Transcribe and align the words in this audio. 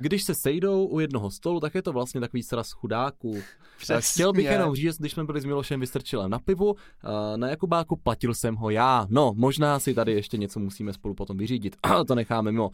když 0.00 0.22
se 0.22 0.34
sejdou 0.34 0.86
u 0.86 1.00
jednoho 1.00 1.30
stolu, 1.30 1.60
tak 1.60 1.74
je 1.74 1.82
to 1.82 1.92
vlastně 1.92 2.20
takový 2.20 2.42
sraz 2.42 2.72
chudáků. 2.72 3.36
Přesně. 3.78 4.22
Chtěl 4.22 4.32
bych 4.32 4.46
jenom 4.46 4.74
říct, 4.74 4.98
když 4.98 5.12
jsme 5.12 5.24
byli 5.24 5.40
s 5.40 5.44
Milošem 5.44 5.80
Vystrčilem 5.80 6.30
na 6.30 6.38
pivu, 6.38 6.76
eh, 6.76 7.36
na 7.36 7.48
Jakubáku 7.48 7.96
platil 7.96 8.34
jsem 8.34 8.56
ho 8.56 8.70
já. 8.70 9.06
No, 9.10 9.32
možná 9.36 9.78
si 9.78 9.94
tady 9.94 10.12
ještě 10.12 10.36
něco 10.36 10.60
musíme 10.60 10.92
spolu 10.92 11.14
potom 11.14 11.36
vyřídit, 11.36 11.76
to 12.06 12.14
necháme 12.14 12.52
mimo. 12.52 12.70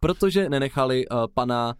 Protože 0.00 0.48
nenechali 0.48 1.08
uh, 1.08 1.18
pana 1.34 1.74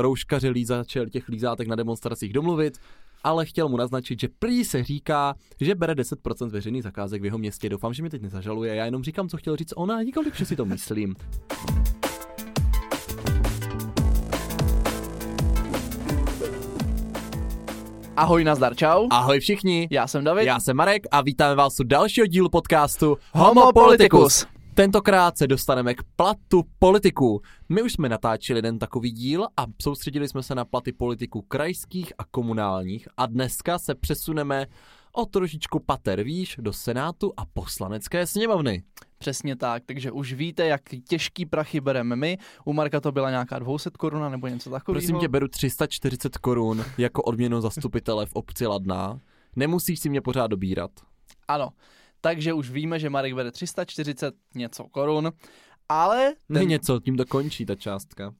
rouškaře 0.00 0.48
lízače 0.48 1.06
těch 1.06 1.28
lízátek 1.28 1.68
na 1.68 1.76
demonstracích 1.76 2.32
domluvit, 2.32 2.78
ale 3.24 3.46
chtěl 3.46 3.68
mu 3.68 3.76
naznačit, 3.76 4.20
že 4.20 4.28
prý 4.38 4.64
se 4.64 4.84
říká, 4.84 5.34
že 5.60 5.74
bere 5.74 5.94
10% 5.94 6.50
veřejných 6.50 6.82
zakázek 6.82 7.22
v 7.22 7.24
jeho 7.24 7.38
městě. 7.38 7.68
Doufám, 7.68 7.94
že 7.94 8.02
mi 8.02 8.10
teď 8.10 8.22
nezažaluje, 8.22 8.74
já 8.74 8.84
jenom 8.84 9.04
říkám, 9.04 9.28
co 9.28 9.36
chtěl 9.36 9.56
říct 9.56 9.72
ona, 9.76 10.02
nikoliv, 10.02 10.36
že 10.36 10.46
si 10.46 10.56
to 10.56 10.64
myslím. 10.64 11.14
Ahoj, 18.18 18.44
nazdar, 18.44 18.74
čau. 18.74 19.06
Ahoj 19.10 19.40
všichni, 19.40 19.88
Já 19.90 20.06
jsem 20.06 20.24
David. 20.24 20.46
já 20.46 20.60
jsem 20.60 20.76
Marek 20.76 21.02
a 21.10 21.20
vítáme 21.20 21.54
vás 21.54 21.80
u 21.80 21.84
dalšího 21.84 22.26
dílu 22.26 22.48
podcastu 22.48 23.18
Homo 23.34 23.72
Politicus. 23.72 24.46
Tentokrát 24.74 25.38
se 25.38 25.46
dostaneme 25.46 25.94
k 25.94 26.02
platu 26.16 26.64
politiků. 26.78 27.40
My 27.68 27.82
už 27.82 27.92
jsme 27.92 28.08
natáčeli 28.08 28.58
jeden 28.58 28.78
takový 28.78 29.10
díl 29.10 29.46
a 29.56 29.66
soustředili 29.82 30.28
jsme 30.28 30.42
se 30.42 30.54
na 30.54 30.64
platy 30.64 30.92
politiků 30.92 31.42
krajských 31.42 32.12
a 32.18 32.24
komunálních 32.24 33.08
a 33.16 33.26
dneska 33.26 33.78
se 33.78 33.94
přesuneme 33.94 34.66
o 35.12 35.26
trošičku 35.26 35.80
pater 35.86 36.22
výš 36.22 36.56
do 36.60 36.72
Senátu 36.72 37.32
a 37.36 37.42
poslanecké 37.52 38.26
sněmovny. 38.26 38.82
Přesně 39.18 39.56
tak, 39.56 39.82
takže 39.86 40.10
už 40.10 40.32
víte, 40.32 40.66
jak 40.66 40.80
těžký 41.08 41.46
prachy 41.46 41.80
bereme 41.80 42.16
my. 42.16 42.38
U 42.64 42.72
Marka 42.72 43.00
to 43.00 43.12
byla 43.12 43.30
nějaká 43.30 43.58
200 43.58 43.90
koruna 43.90 44.28
nebo 44.28 44.48
něco 44.48 44.70
takového. 44.70 45.00
Prosím 45.00 45.18
tě, 45.18 45.28
beru 45.28 45.48
340 45.48 46.36
korun 46.38 46.84
jako 46.98 47.22
odměnu 47.22 47.60
zastupitele 47.60 48.26
v 48.26 48.32
obci 48.32 48.66
Ladná. 48.66 49.20
Nemusíš 49.56 50.00
si 50.00 50.08
mě 50.08 50.20
pořád 50.20 50.46
dobírat. 50.46 50.90
Ano, 51.48 51.70
takže 52.20 52.52
už 52.52 52.70
víme, 52.70 52.98
že 52.98 53.10
Marek 53.10 53.34
bere 53.34 53.50
340 53.50 54.34
něco 54.54 54.84
korun, 54.84 55.32
ale, 55.88 56.34
Ne 56.48 56.60
ten, 56.60 56.68
něco, 56.68 57.00
tím 57.00 57.16
to 57.16 57.26
končí 57.26 57.66
ta 57.66 57.74
částka. 57.74 58.34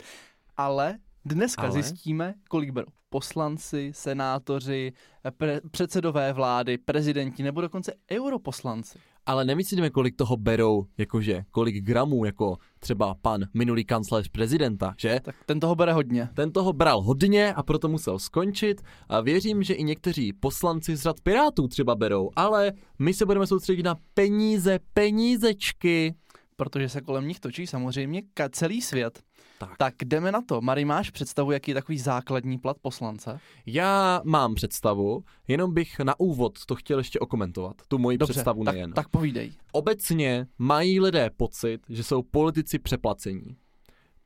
ale 0.57 0.98
dneska 1.25 1.63
ale? 1.63 1.73
zjistíme, 1.73 2.35
kolik 2.48 2.70
berou 2.70 2.89
poslanci, 3.11 3.91
senátoři, 3.95 4.92
pre, 5.37 5.61
předsedové 5.70 6.33
vlády, 6.33 6.79
prezidenti 6.79 7.42
nebo 7.42 7.61
dokonce 7.61 7.92
europoslanci. 8.11 8.98
Ale 9.29 9.45
nemyslíme, 9.45 9.91
kolik 9.91 10.17
toho 10.17 10.37
berou, 10.37 10.87
jakože, 10.98 11.45
kolik 11.51 11.84
gramů, 11.84 12.25
jako 12.25 12.57
třeba 12.81 13.15
pan 13.23 13.45
minulý 13.55 13.85
kancléř 13.85 14.29
prezidenta, 14.29 14.95
že? 14.98 15.20
Tak 15.25 15.37
ten 15.47 15.61
toho 15.61 15.75
bere 15.75 15.93
hodně. 15.93 16.29
Ten 16.35 16.53
toho 16.53 16.73
bral 16.73 17.03
hodně 17.03 17.55
a 17.55 17.62
proto 17.62 17.89
musel 17.89 18.19
skončit 18.19 18.83
a 19.09 19.20
věřím, 19.20 19.62
že 19.62 19.75
i 19.75 19.85
někteří 19.85 20.33
poslanci 20.33 20.97
z 20.97 21.03
řad 21.03 21.20
Pirátů 21.20 21.69
třeba 21.69 21.95
berou, 21.95 22.31
ale 22.37 22.73
my 22.98 23.15
se 23.15 23.27
budeme 23.27 23.47
soustředit 23.47 23.83
na 23.83 23.97
peníze, 24.15 24.79
penízečky. 24.95 26.15
Protože 26.59 26.89
se 26.89 27.01
kolem 27.01 27.28
nich 27.28 27.41
točí 27.41 27.67
samozřejmě 27.67 28.23
ka- 28.37 28.48
celý 28.53 28.83
svět. 28.83 29.23
Tak. 29.59 29.77
Tak 29.78 29.95
jdeme 30.05 30.33
na 30.33 30.42
to. 30.42 30.61
Mari, 30.61 30.84
máš 30.84 31.11
představu, 31.11 31.51
jaký 31.53 31.70
je 31.70 31.75
takový 31.75 31.98
základní 31.98 32.59
plat 32.59 32.77
poslance? 32.83 33.39
Já 33.67 34.20
mám 34.25 34.55
představu, 34.55 35.25
jenom 35.48 35.75
bych 35.75 35.98
na 35.98 36.20
úvod 36.20 36.59
to 36.67 36.75
chtěl 36.75 36.98
ještě 36.98 37.19
okomentovat, 37.20 37.77
tu 37.89 37.98
moji 37.98 38.19
Dobře, 38.19 38.33
představu 38.33 38.64
tak, 38.64 38.75
nejen. 38.75 38.92
tak 38.92 39.09
povídej. 39.09 39.53
Obecně 39.73 40.47
mají 40.59 41.01
lidé 41.01 41.31
pocit, 41.36 41.81
že 41.89 42.05
jsou 42.05 42.23
politici 42.23 42.79
přeplacení. 42.79 43.56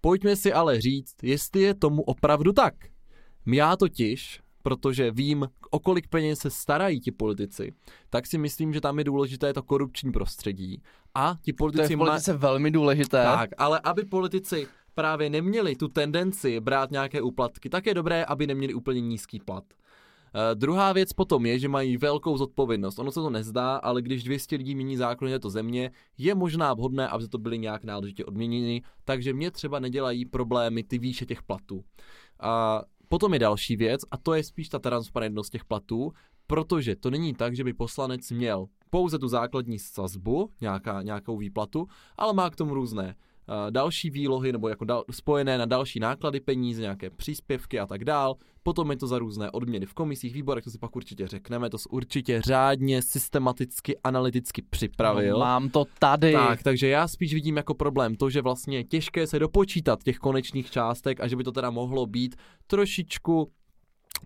Pojďme 0.00 0.36
si 0.36 0.52
ale 0.52 0.80
říct, 0.80 1.14
jestli 1.22 1.62
je 1.62 1.74
tomu 1.74 2.02
opravdu 2.02 2.52
tak. 2.52 2.74
Já 3.46 3.76
totiž, 3.76 4.40
protože 4.62 5.10
vím, 5.10 5.48
o 5.70 5.78
kolik 5.78 6.08
peněz 6.08 6.38
se 6.38 6.50
starají 6.50 7.00
ti 7.00 7.10
politici, 7.10 7.72
tak 8.10 8.26
si 8.26 8.38
myslím, 8.38 8.72
že 8.72 8.80
tam 8.80 8.98
je 8.98 9.04
důležité 9.04 9.52
to 9.52 9.62
korupční 9.62 10.12
prostředí. 10.12 10.82
A 11.14 11.36
ti 11.42 11.52
To 11.52 11.54
je 11.54 11.56
politici 11.56 11.94
v 11.94 11.98
politice 11.98 12.32
velmi 12.32 12.70
důležité. 12.70 13.24
tak, 13.24 13.50
ale 13.58 13.80
aby 13.84 14.04
politici 14.04 14.66
právě 14.94 15.30
neměli 15.30 15.76
tu 15.76 15.88
tendenci 15.88 16.60
brát 16.60 16.90
nějaké 16.90 17.22
úplatky, 17.22 17.68
tak 17.68 17.86
je 17.86 17.94
dobré, 17.94 18.24
aby 18.24 18.46
neměli 18.46 18.74
úplně 18.74 19.00
nízký 19.00 19.40
plat. 19.40 19.64
Uh, 20.34 20.40
druhá 20.54 20.92
věc 20.92 21.12
potom 21.12 21.46
je, 21.46 21.58
že 21.58 21.68
mají 21.68 21.96
velkou 21.96 22.36
zodpovědnost. 22.36 22.98
Ono 22.98 23.12
se 23.12 23.20
to 23.20 23.30
nezdá, 23.30 23.76
ale 23.76 24.02
když 24.02 24.24
200 24.24 24.56
lidí 24.56 24.74
mění 24.74 24.96
zákony 24.96 25.30
této 25.30 25.50
země, 25.50 25.90
je 26.18 26.34
možná 26.34 26.74
vhodné, 26.74 27.08
aby 27.08 27.28
to 27.28 27.38
byli 27.38 27.58
nějak 27.58 27.84
náležitě 27.84 28.24
odměněni, 28.24 28.82
takže 29.04 29.32
mě 29.32 29.50
třeba 29.50 29.78
nedělají 29.78 30.24
problémy 30.24 30.82
ty 30.82 30.98
výše 30.98 31.26
těch 31.26 31.42
platů. 31.42 31.84
A 32.40 32.82
potom 33.12 33.32
je 33.32 33.38
další 33.38 33.76
věc, 33.76 34.00
a 34.10 34.16
to 34.16 34.34
je 34.34 34.44
spíš 34.44 34.68
ta 34.68 34.78
transparentnost 34.78 35.50
těch 35.50 35.64
platů, 35.64 36.12
protože 36.46 36.96
to 36.96 37.10
není 37.10 37.34
tak, 37.34 37.56
že 37.56 37.64
by 37.64 37.72
poslanec 37.72 38.30
měl 38.30 38.66
pouze 38.90 39.18
tu 39.18 39.28
základní 39.28 39.78
sazbu, 39.78 40.50
nějaká, 40.60 41.02
nějakou 41.02 41.36
výplatu, 41.36 41.86
ale 42.16 42.32
má 42.32 42.50
k 42.50 42.56
tomu 42.56 42.74
různé 42.74 43.14
další 43.70 44.10
výlohy 44.10 44.52
nebo 44.52 44.68
jako 44.68 44.84
dal, 44.84 45.04
spojené 45.10 45.58
na 45.58 45.66
další 45.66 46.00
náklady 46.00 46.40
peníze, 46.40 46.82
nějaké 46.82 47.10
příspěvky 47.10 47.78
a 47.80 47.86
tak 47.86 48.04
dál. 48.04 48.36
Potom 48.62 48.90
je 48.90 48.96
to 48.96 49.06
za 49.06 49.18
různé 49.18 49.50
odměny 49.50 49.86
v 49.86 49.94
komisích, 49.94 50.34
výborech, 50.34 50.64
to 50.64 50.70
si 50.70 50.78
pak 50.78 50.96
určitě 50.96 51.28
řekneme, 51.28 51.70
to 51.70 51.78
jsi 51.78 51.88
určitě 51.88 52.42
řádně, 52.42 53.02
systematicky, 53.02 53.98
analyticky 54.04 54.62
připravil. 54.62 55.32
No, 55.32 55.38
mám 55.38 55.68
to 55.68 55.84
tady. 55.98 56.32
Tak, 56.32 56.62
takže 56.62 56.88
já 56.88 57.08
spíš 57.08 57.34
vidím 57.34 57.56
jako 57.56 57.74
problém 57.74 58.16
to, 58.16 58.30
že 58.30 58.42
vlastně 58.42 58.76
je 58.76 58.84
těžké 58.84 59.26
se 59.26 59.38
dopočítat 59.38 60.02
těch 60.02 60.18
konečných 60.18 60.70
částek 60.70 61.20
a 61.20 61.28
že 61.28 61.36
by 61.36 61.44
to 61.44 61.52
teda 61.52 61.70
mohlo 61.70 62.06
být 62.06 62.36
trošičku 62.66 63.50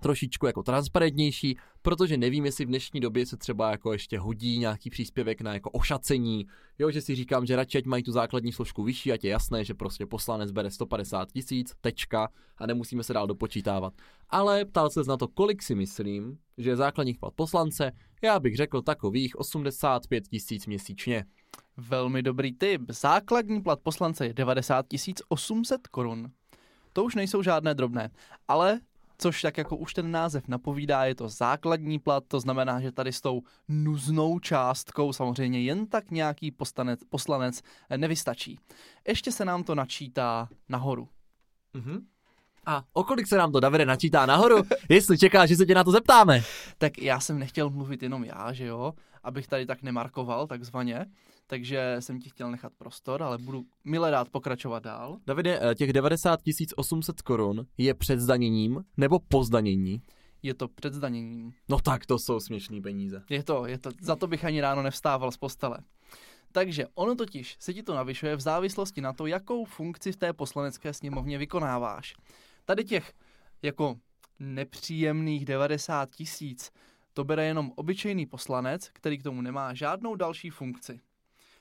trošičku 0.01 0.47
jako 0.47 0.63
transparentnější, 0.63 1.59
protože 1.83 2.17
nevím, 2.17 2.45
jestli 2.45 2.65
v 2.65 2.69
dnešní 2.69 3.01
době 3.01 3.27
se 3.27 3.37
třeba 3.37 3.71
jako 3.71 3.93
ještě 3.93 4.19
hodí 4.19 4.59
nějaký 4.59 4.91
příspěvek 4.91 5.41
na 5.41 5.55
jako 5.55 5.71
ošacení, 5.71 6.47
jo, 6.79 6.91
že 6.91 7.01
si 7.01 7.15
říkám, 7.15 7.47
že 7.47 7.57
radši 7.57 7.79
ať 7.79 7.85
mají 7.85 8.03
tu 8.03 8.13
základní 8.13 8.53
složku 8.53 8.83
vyšší, 8.83 9.13
ať 9.13 9.25
je 9.25 9.31
jasné, 9.31 9.65
že 9.65 9.75
prostě 9.75 10.07
poslanec 10.07 10.51
bere 10.51 10.71
150 10.71 11.33
tisíc, 11.33 11.73
tečka 11.81 12.29
a 12.59 12.67
nemusíme 12.67 13.03
se 13.03 13.13
dál 13.13 13.27
dopočítávat. 13.27 13.95
Ale 14.31 14.65
ptal 14.65 14.91
se 14.91 15.01
na 15.09 15.17
to, 15.17 15.29
kolik 15.29 15.63
si 15.63 15.75
myslím, 15.75 16.39
že 16.59 16.71
je 16.71 16.77
základní 16.77 17.15
plat 17.15 17.35
poslance, 17.35 17.93
já 18.23 18.41
bych 18.41 18.57
řekl 18.57 18.83
takových 18.83 19.39
85 19.39 20.29
tisíc 20.29 20.67
měsíčně. 20.67 21.25
Velmi 21.77 22.23
dobrý 22.23 22.53
tip. 22.53 22.83
Základní 22.89 23.63
plat 23.63 23.81
poslance 23.83 24.27
je 24.27 24.35
90 24.35 24.87
800 25.29 25.87
korun. 25.87 26.31
To 26.93 27.05
už 27.05 27.15
nejsou 27.15 27.43
žádné 27.43 27.75
drobné, 27.75 28.11
ale 28.49 28.81
což 29.19 29.43
tak 29.43 29.59
jako 29.59 29.77
už 29.77 29.95
ten 29.95 30.11
název 30.11 30.49
napovídá, 30.49 31.05
je 31.05 31.15
to 31.15 31.29
základní 31.29 31.99
plat, 31.99 32.25
to 32.29 32.41
znamená, 32.41 32.81
že 32.81 32.93
tady 32.93 33.13
s 33.13 33.21
tou 33.21 33.43
nuznou 33.69 34.39
částkou 34.39 35.13
samozřejmě 35.13 35.63
jen 35.63 35.87
tak 35.87 36.11
nějaký 36.11 36.51
poslanec, 36.51 37.01
poslanec 37.09 37.63
nevystačí. 37.97 38.59
Ještě 39.09 39.33
se 39.33 39.45
nám 39.45 39.65
to 39.65 39.75
načítá 39.75 40.49
nahoru. 40.69 41.09
Mhm. 41.75 42.07
A 42.67 42.85
o 42.93 43.05
kolik 43.05 43.27
se 43.27 43.37
nám 43.37 43.53
to, 43.53 43.61
Davide, 43.61 43.87
načítá 43.87 44.27
nahoru, 44.27 44.57
jestli 44.89 45.19
čekáš, 45.19 45.49
že 45.49 45.57
se 45.57 45.67
tě 45.67 45.75
na 45.75 45.85
to 45.85 45.91
zeptáme? 45.91 46.43
Tak 46.79 46.99
já 46.99 47.21
jsem 47.21 47.39
nechtěl 47.39 47.71
mluvit 47.71 48.03
jenom 48.03 48.25
já, 48.25 48.53
že 48.53 48.67
jo, 48.67 48.95
abych 49.23 49.47
tady 49.47 49.67
tak 49.67 49.83
nemarkoval 49.83 50.47
takzvaně, 50.47 51.07
takže 51.47 51.97
jsem 52.01 52.21
ti 52.21 52.31
chtěl 52.31 52.51
nechat 52.51 52.73
prostor, 52.79 53.23
ale 53.23 53.39
budu 53.39 53.65
milé 53.85 54.11
rád 54.11 54.29
pokračovat 54.29 54.83
dál. 54.83 55.19
Davide, 55.27 55.61
eh, 55.63 55.75
těch 55.75 55.93
90 55.93 56.41
800 56.77 57.23
korun 57.23 57.67
je 57.79 57.95
před 57.95 58.21
zdaněním 58.21 58.85
nebo 58.97 59.19
po 59.19 59.45
zdanění? 59.45 60.03
Je 60.43 60.55
to 60.55 60.69
před 60.69 60.95
zdaněním. 60.95 61.53
No 61.69 61.81
tak 61.81 62.07
to 62.07 62.19
jsou 62.19 62.41
směšný 62.41 62.83
peníze. 62.83 63.23
Je 63.31 63.43
to, 63.43 63.67
je 63.67 63.79
to, 63.79 63.91
za 64.01 64.17
to 64.17 64.27
bych 64.27 64.45
ani 64.45 64.61
ráno 64.61 64.83
nevstával 64.83 65.33
z 65.33 65.37
postele. 65.37 65.79
Takže 66.53 66.87
ono 66.95 67.15
totiž 67.15 67.57
se 67.61 67.75
ti 67.75 67.83
to 67.83 67.95
navyšuje 67.95 68.37
v 68.37 68.41
závislosti 68.41 69.01
na 69.01 69.13
to, 69.13 69.27
jakou 69.27 69.65
funkci 69.65 70.13
v 70.13 70.17
té 70.17 70.33
poslanecké 70.33 70.93
sněmovně 70.93 71.39
vykonáváš. 71.39 72.15
Tady 72.65 72.85
těch 72.85 73.13
jako 73.63 73.97
nepříjemných 74.39 75.45
90 75.45 76.11
tisíc 76.11 76.71
to 77.13 77.25
bere 77.25 77.45
jenom 77.45 77.73
obyčejný 77.77 78.27
poslanec, 78.27 78.89
který 78.93 79.19
k 79.19 79.23
tomu 79.23 79.43
nemá 79.43 79.75
žádnou 79.75 80.15
další 80.15 80.51
funkci. 80.51 81.01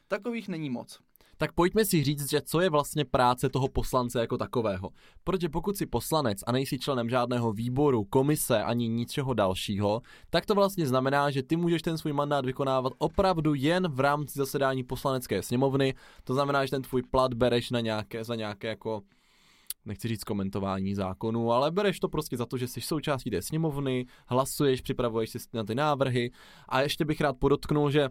Takových 0.07 0.47
není 0.47 0.69
moc. 0.69 0.99
Tak 1.37 1.51
pojďme 1.51 1.85
si 1.85 2.03
říct, 2.03 2.29
že 2.29 2.41
co 2.41 2.59
je 2.59 2.69
vlastně 2.69 3.05
práce 3.05 3.49
toho 3.49 3.67
poslance 3.67 4.19
jako 4.19 4.37
takového. 4.37 4.89
Protože 5.23 5.49
pokud 5.49 5.77
jsi 5.77 5.85
poslanec 5.85 6.39
a 6.47 6.51
nejsi 6.51 6.79
členem 6.79 7.09
žádného 7.09 7.53
výboru, 7.53 8.03
komise 8.03 8.63
ani 8.63 8.87
ničeho 8.87 9.33
dalšího, 9.33 10.01
tak 10.29 10.45
to 10.45 10.55
vlastně 10.55 10.87
znamená, 10.87 11.31
že 11.31 11.43
ty 11.43 11.55
můžeš 11.55 11.81
ten 11.81 11.97
svůj 11.97 12.13
mandát 12.13 12.45
vykonávat 12.45 12.93
opravdu 12.97 13.53
jen 13.53 13.87
v 13.87 13.99
rámci 13.99 14.39
zasedání 14.39 14.83
poslanecké 14.83 15.43
sněmovny. 15.43 15.93
To 16.23 16.33
znamená, 16.33 16.65
že 16.65 16.71
ten 16.71 16.81
tvůj 16.81 17.03
plat 17.03 17.33
bereš 17.33 17.71
na 17.71 17.79
nějaké, 17.79 18.23
za 18.23 18.35
nějaké 18.35 18.67
jako 18.67 19.01
nechci 19.85 20.07
říct 20.07 20.23
komentování 20.23 20.95
zákonů, 20.95 21.51
ale 21.51 21.71
bereš 21.71 21.99
to 21.99 22.09
prostě 22.09 22.37
za 22.37 22.45
to, 22.45 22.57
že 22.57 22.67
jsi 22.67 22.81
součástí 22.81 23.29
té 23.29 23.41
sněmovny, 23.41 24.05
hlasuješ, 24.27 24.81
připravuješ 24.81 25.29
si 25.29 25.37
na 25.53 25.63
ty 25.63 25.75
návrhy 25.75 26.31
a 26.69 26.81
ještě 26.81 27.05
bych 27.05 27.21
rád 27.21 27.37
podotknul, 27.39 27.91
že 27.91 28.09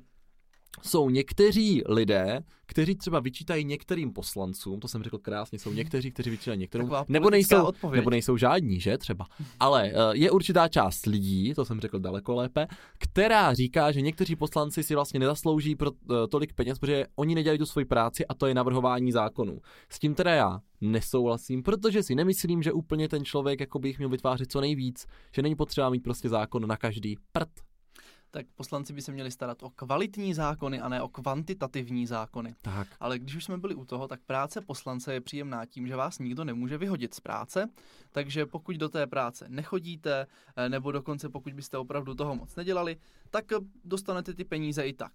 jsou 0.83 1.11
někteří 1.11 1.83
lidé, 1.89 2.43
kteří 2.67 2.95
třeba 2.95 3.21
vyčítají 3.21 3.65
některým 3.65 4.13
poslancům, 4.13 4.81
to 4.81 4.89
jsem 4.89 5.03
řekl 5.03 5.19
krásně, 5.19 5.59
jsou 5.59 5.73
někteří, 5.73 6.11
kteří 6.11 6.31
vyčítají 6.31 6.59
některým, 6.59 6.91
nebo 7.09 7.31
nejsou, 7.31 7.65
odpověď. 7.65 8.01
nebo 8.01 8.11
nejsou 8.11 8.37
žádní, 8.37 8.81
že 8.81 8.99
třeba. 8.99 9.27
Ale 9.61 9.91
eh, 9.91 9.95
je 10.13 10.31
určitá 10.31 10.69
část 10.69 11.07
lidí, 11.07 11.55
to 11.55 11.65
jsem 11.65 11.81
řekl 11.81 11.99
daleko 11.99 12.35
lépe, 12.35 12.67
která 12.99 13.55
říká, 13.55 13.93
že 13.93 14.01
někteří 14.01 14.37
poslanci 14.37 14.83
si 14.83 14.95
vlastně 14.95 15.21
nezaslouží 15.21 15.77
pro 15.77 15.91
eh, 15.91 16.15
tolik 16.29 16.53
peněz, 16.53 16.79
protože 16.79 17.05
oni 17.17 17.35
nedělají 17.35 17.59
tu 17.59 17.67
svoji 17.67 17.85
práci 17.85 18.27
a 18.27 18.35
to 18.35 18.47
je 18.47 18.55
navrhování 18.55 19.13
zákonů. 19.13 19.59
S 19.89 19.99
tím 19.99 20.15
teda 20.15 20.35
já 20.35 20.61
nesouhlasím, 20.81 21.63
protože 21.63 22.03
si 22.03 22.15
nemyslím, 22.15 22.63
že 22.63 22.73
úplně 22.73 23.09
ten 23.09 23.25
člověk 23.25 23.61
jako 23.61 23.79
by 23.79 23.89
jich 23.89 23.99
měl 23.99 24.09
vytvářet 24.09 24.53
co 24.53 24.61
nejvíc, 24.61 25.07
že 25.35 25.43
není 25.43 25.57
potřeba 25.57 25.91
mít 25.91 26.03
prostě 26.03 26.29
zákon 26.29 26.67
na 26.67 26.77
každý 26.77 27.17
prd. 27.33 27.49
Tak 28.35 28.47
poslanci 28.55 28.93
by 28.93 29.03
se 29.03 29.13
měli 29.13 29.31
starat 29.31 29.63
o 29.63 29.71
kvalitní 29.71 30.35
zákony 30.35 30.81
a 30.81 30.89
ne 30.89 31.03
o 31.03 31.09
kvantitativní 31.09 32.07
zákony. 32.07 32.55
Tak. 32.63 32.89
Ale 33.01 33.19
když 33.19 33.37
už 33.37 33.45
jsme 33.45 33.59
byli 33.59 33.75
u 33.75 33.85
toho, 33.85 34.09
tak 34.09 34.21
práce 34.27 34.61
poslance 34.61 35.15
je 35.15 35.21
příjemná 35.21 35.67
tím, 35.67 35.87
že 35.87 35.97
vás 35.97 36.19
nikdo 36.19 36.45
nemůže 36.45 36.79
vyhodit 36.79 37.15
z 37.15 37.21
práce, 37.21 37.69
takže 38.13 38.47
pokud 38.47 38.77
do 38.77 38.89
té 38.89 39.07
práce 39.07 39.47
nechodíte, 39.49 40.27
eh, 40.57 40.69
nebo 40.69 40.93
dokonce 40.93 41.29
pokud 41.29 41.53
byste 41.53 41.79
opravdu 41.79 42.15
toho 42.15 42.35
moc 42.35 42.57
nedělali, 42.57 42.97
tak 43.31 43.53
eh, 43.53 43.57
dostanete 43.85 44.35
ty 44.35 44.45
peníze 44.45 44.87
i 44.87 44.93
tak. 44.93 45.13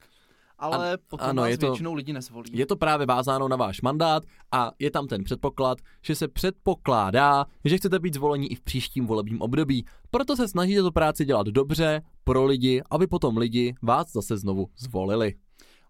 Ale 0.60 0.98
potom 0.98 1.30
ano, 1.30 1.42
vás 1.42 1.50
je 1.50 1.58
to- 1.58 1.66
většinou 1.66 1.94
lidi 1.94 2.14
nezvolí. 2.14 2.50
Je 2.54 2.66
to 2.66 2.76
právě 2.76 3.06
vázáno 3.06 3.48
na 3.48 3.56
váš 3.56 3.82
mandát 3.82 4.24
a 4.52 4.72
je 4.80 4.92
tam 4.92 5.08
ten 5.08 5.24
předpoklad, 5.24 5.78
že 6.02 6.16
se 6.16 6.28
předpokládá, 6.28 7.46
že 7.66 7.78
chcete 7.78 8.00
být 8.00 8.14
zvolení 8.14 8.52
i 8.52 8.56
v 8.56 8.62
příštím 8.62 9.08
volebním 9.08 9.42
období. 9.42 9.86
Proto 10.12 10.36
se 10.36 10.48
snažíte 10.48 10.82
tu 10.82 10.92
práci 10.92 11.26
dělat 11.26 11.48
dobře, 11.48 12.02
pro 12.30 12.46
lidi, 12.46 12.82
aby 12.90 13.08
potom 13.08 13.38
lidi 13.38 13.76
vás 13.82 14.12
zase 14.12 14.38
znovu 14.38 14.70
zvolili. 14.78 15.34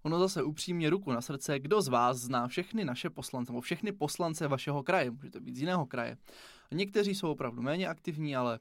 Ono 0.04 0.20
zase 0.20 0.44
upřímně 0.44 0.90
ruku 0.90 1.12
na 1.12 1.22
srdce, 1.22 1.60
kdo 1.60 1.82
z 1.82 1.88
vás 1.88 2.18
zná 2.18 2.48
všechny 2.48 2.86
naše 2.86 3.10
poslance, 3.10 3.52
nebo 3.52 3.62
všechny 3.62 3.92
poslance 3.92 4.48
vašeho 4.48 4.84
kraje, 4.84 5.12
může 5.12 5.30
to 5.30 5.40
být 5.40 5.56
z 5.56 5.60
jiného 5.60 5.86
kraje. 5.86 6.18
Někteří 6.72 7.16
jsou 7.16 7.32
opravdu 7.32 7.62
méně 7.62 7.88
aktivní, 7.88 8.36
ale 8.36 8.60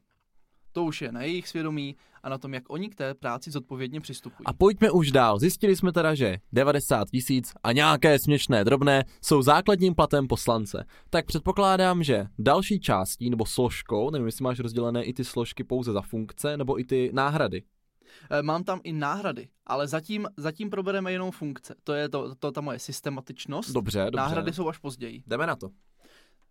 to 0.79 0.85
už 0.85 1.03
je 1.03 1.13
na 1.13 1.23
jejich 1.23 1.49
svědomí 1.49 1.97
a 2.23 2.29
na 2.29 2.39
tom, 2.39 2.55
jak 2.55 2.71
oni 2.71 2.89
k 2.89 2.95
té 2.95 3.15
práci 3.15 3.51
zodpovědně 3.51 4.01
přistupují. 4.01 4.47
A 4.47 4.53
pojďme 4.53 4.91
už 4.91 5.13
dál. 5.13 5.39
Zjistili 5.39 5.77
jsme 5.77 5.93
teda, 5.93 6.15
že 6.15 6.39
90 6.53 7.11
tisíc 7.11 7.53
a 7.63 7.73
nějaké 7.73 8.19
směšné 8.19 8.65
drobné 8.65 9.05
jsou 9.23 9.43
základním 9.43 9.95
platem 9.95 10.29
poslance. 10.29 10.85
Tak 11.11 11.27
předpokládám, 11.27 12.03
že 12.03 12.27
další 12.39 12.81
částí 12.81 13.31
nebo 13.31 13.47
složkou, 13.47 14.11
nevím, 14.11 14.27
jestli 14.27 14.43
máš 14.43 14.59
rozdělené 14.59 15.05
i 15.05 15.13
ty 15.13 15.25
složky 15.25 15.65
pouze 15.65 15.93
za 15.93 16.03
funkce, 16.03 16.57
nebo 16.57 16.81
i 16.81 16.85
ty 16.85 17.11
náhrady. 17.13 17.63
Eh, 18.31 18.43
Mám 18.43 18.65
tam 18.65 18.81
i 18.85 18.93
náhrady, 18.93 19.49
ale 19.67 19.89
zatím, 19.89 20.27
zatím 20.37 20.71
probereme 20.71 21.13
jenom 21.13 21.31
funkce. 21.31 21.75
To 21.85 21.93
je 21.93 22.09
to, 22.09 22.35
to 22.35 22.53
ta 22.53 22.61
moje 22.61 22.79
systematičnost. 22.79 23.71
Dobře, 23.73 24.05
dobře. 24.05 24.17
Náhrady 24.17 24.53
jsou 24.53 24.69
až 24.69 24.79
později. 24.79 25.23
Jdeme 25.27 25.47
na 25.47 25.57
to. 25.57 25.69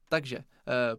Takže 0.09 0.37
eh, 0.37 0.43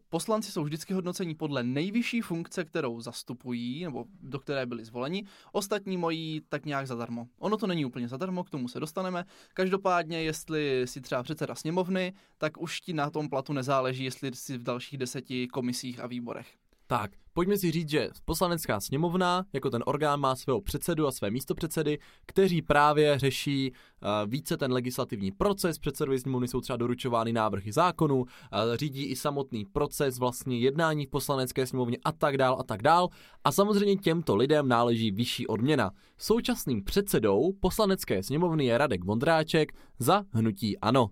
poslanci 0.08 0.52
jsou 0.52 0.64
vždycky 0.64 0.94
hodnoceni 0.94 1.34
podle 1.34 1.62
nejvyšší 1.62 2.20
funkce, 2.20 2.64
kterou 2.64 3.00
zastupují, 3.00 3.84
nebo 3.84 4.04
do 4.20 4.38
které 4.38 4.66
byli 4.66 4.84
zvoleni. 4.84 5.24
Ostatní 5.52 5.96
mojí 5.96 6.42
tak 6.48 6.66
nějak 6.66 6.86
zadarmo. 6.86 7.28
Ono 7.38 7.56
to 7.56 7.66
není 7.66 7.84
úplně 7.84 8.08
zadarmo, 8.08 8.44
k 8.44 8.50
tomu 8.50 8.68
se 8.68 8.80
dostaneme. 8.80 9.24
Každopádně, 9.54 10.22
jestli 10.22 10.82
si 10.84 11.00
třeba 11.00 11.22
předseda 11.22 11.54
sněmovny, 11.54 12.12
tak 12.38 12.60
už 12.60 12.80
ti 12.80 12.92
na 12.92 13.10
tom 13.10 13.28
platu 13.28 13.52
nezáleží, 13.52 14.04
jestli 14.04 14.30
si 14.34 14.58
v 14.58 14.62
dalších 14.62 14.98
deseti 14.98 15.48
komisích 15.48 16.00
a 16.00 16.06
výborech. 16.06 16.57
Tak, 16.90 17.10
pojďme 17.32 17.56
si 17.56 17.70
říct, 17.70 17.88
že 17.88 18.10
poslanecká 18.24 18.80
sněmovna 18.80 19.44
jako 19.52 19.70
ten 19.70 19.82
orgán 19.86 20.20
má 20.20 20.36
svého 20.36 20.60
předsedu 20.60 21.06
a 21.06 21.12
své 21.12 21.30
místopředsedy, 21.30 21.98
kteří 22.26 22.62
právě 22.62 23.18
řeší 23.18 23.72
uh, 23.72 24.30
více 24.30 24.56
ten 24.56 24.72
legislativní 24.72 25.30
proces. 25.30 25.78
Předsedovi 25.78 26.18
sněmovny 26.18 26.48
jsou 26.48 26.60
třeba 26.60 26.76
doručovány 26.76 27.32
návrhy 27.32 27.72
zákonů, 27.72 28.16
uh, 28.20 28.26
řídí 28.74 29.04
i 29.04 29.16
samotný 29.16 29.64
proces 29.64 30.18
vlastně 30.18 30.58
jednání 30.58 31.06
v 31.06 31.10
poslanecké 31.10 31.66
sněmovně 31.66 31.96
a 32.04 32.12
tak 32.12 32.36
dál 32.36 32.56
a 32.60 32.62
tak 32.62 32.82
dál. 32.82 33.08
A 33.44 33.52
samozřejmě 33.52 33.96
těmto 33.96 34.36
lidem 34.36 34.68
náleží 34.68 35.10
vyšší 35.10 35.46
odměna. 35.46 35.90
Současným 36.18 36.84
předsedou 36.84 37.52
poslanecké 37.60 38.22
sněmovny 38.22 38.64
je 38.64 38.78
Radek 38.78 39.04
Vondráček 39.04 39.72
za 39.98 40.24
hnutí 40.32 40.78
ANO. 40.78 41.10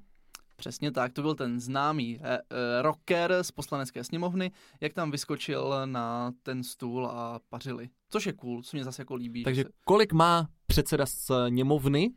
Přesně 0.57 0.91
tak, 0.93 1.13
to 1.13 1.23
byl 1.23 1.35
ten 1.35 1.61
známý 1.61 2.19
eh, 2.23 2.39
eh, 2.39 2.83
rocker 2.83 3.39
z 3.43 3.51
poslanecké 3.51 4.05
sněmovny, 4.05 4.51
jak 4.81 4.93
tam 4.93 5.11
vyskočil 5.11 5.75
na 5.85 6.33
ten 6.43 6.65
stůl 6.65 7.07
a 7.07 7.41
pařili. 7.49 7.89
Což 8.09 8.27
je 8.27 8.33
cool, 8.33 8.63
co 8.63 8.77
mě 8.77 8.85
zase 8.85 9.03
jako 9.03 9.15
líbí. 9.15 9.41
že 9.41 9.45
Takže 9.45 9.63
se- 9.63 9.69
kolik 9.85 10.13
má 10.13 10.49
předseda 10.67 11.07
sněmovny? 11.07 12.11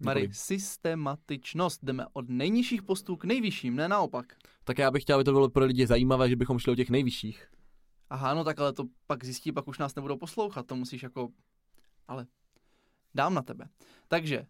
Mary, 0.00 0.28
systematičnost. 0.32 1.84
Jdeme 1.84 2.06
od 2.12 2.28
nejnižších 2.28 2.82
postů 2.82 3.16
k 3.16 3.24
nejvyšším, 3.24 3.76
ne 3.76 3.88
naopak. 3.88 4.36
Tak 4.64 4.78
já 4.78 4.90
bych 4.90 5.02
chtěl, 5.02 5.16
aby 5.16 5.24
to 5.24 5.32
bylo 5.32 5.50
pro 5.50 5.64
lidi 5.64 5.86
zajímavé, 5.86 6.28
že 6.28 6.36
bychom 6.36 6.58
šli 6.58 6.72
o 6.72 6.76
těch 6.76 6.90
nejvyšších. 6.90 7.48
Aha, 8.10 8.34
no 8.34 8.44
tak 8.44 8.60
ale 8.60 8.72
to 8.72 8.84
pak 9.06 9.24
zjistí, 9.24 9.52
pak 9.52 9.68
už 9.68 9.78
nás 9.78 9.94
nebudou 9.94 10.16
poslouchat, 10.16 10.66
to 10.66 10.76
musíš 10.76 11.02
jako... 11.02 11.28
Ale 12.08 12.26
dám 13.14 13.34
na 13.34 13.42
tebe. 13.42 13.68
Takže 14.08 14.46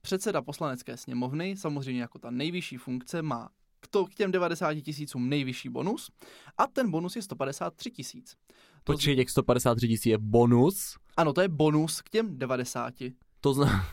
předseda 0.00 0.42
poslanecké 0.42 0.96
sněmovny, 0.96 1.56
samozřejmě 1.56 2.00
jako 2.00 2.18
ta 2.18 2.30
nejvyšší 2.30 2.76
funkce, 2.76 3.22
má 3.22 3.48
k, 3.80 3.88
to, 3.88 4.04
k 4.06 4.14
těm 4.14 4.32
90 4.32 4.74
tisícům 4.74 5.28
nejvyšší 5.28 5.68
bonus 5.68 6.10
a 6.58 6.66
ten 6.66 6.90
bonus 6.90 7.16
je 7.16 7.22
153 7.22 7.90
tisíc. 7.90 8.34
To 8.84 8.92
Počkej, 8.92 9.16
těch 9.16 9.30
153 9.30 9.88
tisíc 9.88 10.06
je 10.06 10.18
bonus. 10.18 10.96
Ano, 11.16 11.32
to 11.32 11.40
je 11.40 11.48
bonus 11.48 12.02
k 12.02 12.10
těm 12.10 12.38
90. 12.38 12.94
To 13.40 13.54
zna... 13.54 13.66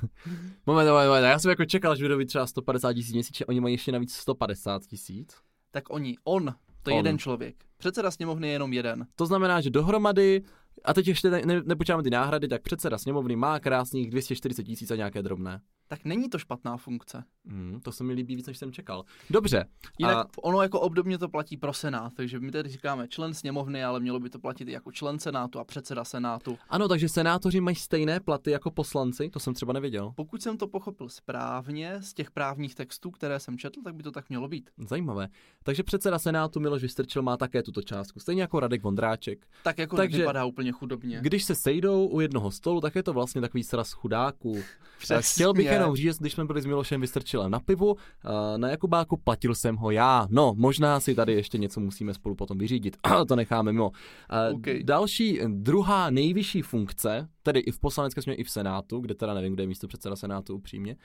moment, 0.66 0.88
moment, 0.88 1.08
moment, 1.08 1.24
já 1.24 1.40
jsem 1.40 1.50
jako 1.50 1.66
čekal, 1.66 1.96
že 1.96 2.04
budou 2.04 2.18
být 2.18 2.26
třeba 2.26 2.48
150 2.48 2.94
tisíc 2.94 3.14
měsíčně, 3.14 3.46
oni 3.46 3.60
mají 3.60 3.74
ještě 3.74 3.92
navíc 3.92 4.14
150 4.14 4.86
tisíc. 4.86 5.38
Tak 5.72 5.90
oni, 5.90 6.18
on, 6.24 6.56
to 6.84 6.90
je 6.90 6.94
On. 6.94 6.98
jeden 6.98 7.20
člověk. 7.20 7.56
Předseda 7.78 8.12
sněmovny 8.12 8.48
je 8.48 8.54
jenom 8.54 8.74
jeden. 8.74 9.08
To 9.16 9.26
znamená, 9.26 9.62
že 9.62 9.70
dohromady, 9.70 10.42
a 10.86 10.94
teď 10.94 11.08
ještě 11.08 11.30
ne, 11.30 11.42
ne, 11.46 11.62
nepočítáme 11.66 12.04
ty 12.04 12.10
náhrady, 12.10 12.48
tak 12.48 12.62
předseda 12.62 12.98
sněmovny 12.98 13.36
má 13.36 13.60
krásných 13.60 14.10
240 14.12 14.64
tisíc 14.64 14.92
a 14.92 14.96
nějaké 14.96 15.22
drobné. 15.24 15.62
Tak 15.88 16.06
není 16.06 16.30
to 16.30 16.40
špatná 16.40 16.78
funkce. 16.78 17.24
Hmm, 17.46 17.80
to 17.84 17.92
se 17.92 18.04
mi 18.04 18.14
líbí 18.14 18.36
víc, 18.36 18.48
než 18.48 18.58
jsem 18.58 18.72
čekal. 18.72 19.04
Dobře, 19.30 19.66
Jinak 20.00 20.18
A- 20.18 20.26
ono 20.44 20.62
jako 20.62 20.80
obdobně 20.80 21.18
to 21.18 21.30
platí 21.30 21.58
pro 21.58 21.74
Senát, 21.74 22.14
takže 22.16 22.40
my 22.40 22.52
tady 22.52 22.70
říkáme 22.70 23.08
člen 23.08 23.34
sněmovny, 23.34 23.84
ale 23.84 24.00
mělo 24.00 24.20
by 24.20 24.30
to 24.30 24.40
platit 24.40 24.68
i 24.68 24.72
jako 24.72 24.92
člen 24.92 25.20
Senátu 25.20 25.60
a 25.60 25.64
předseda 25.64 26.04
Senátu. 26.04 26.58
ano, 26.70 26.88
takže 26.88 27.10
senátoři 27.10 27.62
mají 27.62 27.76
stejné 27.76 28.20
platy 28.20 28.52
jako 28.52 28.72
poslanci, 28.72 29.30
to 29.30 29.40
jsem 29.40 29.54
třeba 29.54 29.74
nevěděl. 29.74 30.14
Pokud 30.16 30.42
jsem 30.42 30.58
to 30.58 30.68
pochopil 30.68 31.10
správně 31.10 31.98
z 32.02 32.14
těch 32.14 32.32
právních 32.32 32.76
textů, 32.76 33.12
které 33.12 33.40
jsem 33.40 33.58
četl, 33.58 33.82
tak 33.84 33.96
by 33.96 34.04
to 34.04 34.12
tak 34.12 34.30
mělo 34.30 34.48
být. 34.48 34.70
Zajímavé. 34.90 35.28
Takže 35.64 35.84
předseda 35.84 36.20
senátu 36.20 36.60
Miloš 36.60 36.82
Vystrčil 36.82 37.22
má 37.22 37.38
také 37.38 37.64
tuto 37.64 37.82
částku, 37.82 38.20
stejně 38.20 38.42
jako 38.42 38.60
Radek 38.60 38.84
Vondráček. 38.84 39.46
Tak 39.64 39.78
jako 39.78 39.96
Takže- 39.98 40.18
vypadá 40.18 40.46
úplně 40.62 40.72
chudobně. 40.72 41.20
Když 41.22 41.44
se 41.44 41.56
sejdou 41.56 42.08
u 42.08 42.20
jednoho 42.20 42.52
stolu, 42.52 42.82
tak 42.82 42.96
je 42.96 43.04
to 43.04 43.14
vlastně 43.14 43.42
takový 43.42 43.64
sraz 43.64 43.92
chudáků. 43.92 44.58
Přesně. 45.00 45.34
Chtěl 45.34 45.54
bych 45.54 45.66
jenom 45.66 45.96
říct, 45.96 46.20
když 46.20 46.34
jsme 46.34 46.46
byli 46.46 46.62
s 46.62 46.66
Milošem 46.66 47.02
Vystrčilem 47.02 47.52
na 47.52 47.60
pivu, 47.60 47.96
a 48.24 48.58
na 48.58 48.70
Jakubáku 48.70 49.18
platil 49.18 49.56
jsem 49.56 49.76
ho 49.76 49.92
já. 49.92 50.28
No, 50.30 50.54
možná 50.58 51.00
si 51.00 51.16
tady 51.16 51.34
ještě 51.34 51.58
něco 51.58 51.80
musíme 51.80 52.14
spolu 52.14 52.36
potom 52.36 52.58
vyřídit. 52.58 52.98
to 53.28 53.36
necháme 53.36 53.72
mimo. 53.72 53.92
A 54.30 54.48
OK. 54.50 54.68
Další, 54.84 55.40
druhá 55.48 56.10
nejvyšší 56.10 56.62
funkce, 56.62 57.28
tedy 57.44 57.60
i 57.60 57.72
v 57.72 57.80
poslanecké 57.80 58.22
sněmovně, 58.22 58.42
i 58.42 58.44
v 58.44 58.50
Senátu, 58.50 59.00
kde 59.00 59.16
teda 59.16 59.34
nevím, 59.34 59.54
kde 59.54 59.64
je 59.64 59.68
místo 59.68 59.88
předseda 59.88 60.16
Senátu 60.16 60.56
upřímně, 60.56 60.96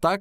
tak 0.00 0.20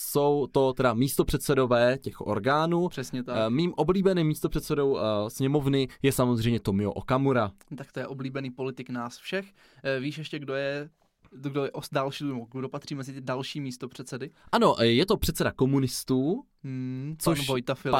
jsou 0.00 0.46
to 0.52 0.72
teda 0.72 0.94
místopředsedové 0.94 1.98
těch 1.98 2.20
orgánů. 2.20 2.88
Přesně 2.88 3.22
tak. 3.22 3.36
A 3.36 3.48
Mým 3.48 3.72
oblíbeným 3.76 4.26
místopředsedou 4.26 4.98
a, 4.98 5.30
sněmovny 5.30 5.88
je 6.02 6.12
samozřejmě 6.12 6.60
Tomio 6.60 6.92
Okamura. 6.92 7.50
Tak 7.76 7.92
to 7.92 8.00
je 8.00 8.06
oblíbený 8.06 8.50
politik 8.50 8.90
nás 8.90 9.18
všech. 9.18 9.52
Eh, 9.84 10.00
Víš 10.00 10.18
ještě, 10.18 10.38
kdo 10.38 10.54
je 10.54 10.90
kdo 11.30 11.64
je 11.64 11.70
os- 11.70 11.88
další, 11.92 12.24
kdo 12.52 12.68
patří 12.68 12.94
mezi 12.94 13.12
ty 13.12 13.20
další 13.20 13.60
místo 13.60 13.88
předsedy? 13.88 14.30
Ano, 14.52 14.74
je 14.80 15.06
to 15.06 15.16
předseda 15.16 15.52
komunistů, 15.52 16.42
Hmm, 16.64 17.16
Což 17.18 17.38
pan 17.38 17.46
Vojta 17.46 17.74
Filip. 17.74 17.94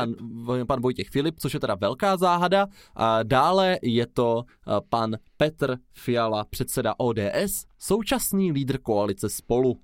pan, 0.47 0.67
pan 0.67 0.81
Vojtěch 0.81 1.09
Filip, 1.09 1.40
což 1.40 1.55
je 1.55 1.61
teda 1.61 1.75
velká 1.75 2.17
záhada. 2.17 2.67
A 2.95 3.23
dále 3.23 3.78
je 3.83 4.07
to 4.07 4.45
pan 4.88 5.17
Petr 5.37 5.76
Fiala, 5.93 6.45
předseda 6.45 6.95
ODS, 6.99 7.67
současný 7.78 8.52
lídr 8.52 8.78
koalice 8.78 9.28
Spolu. 9.28 9.76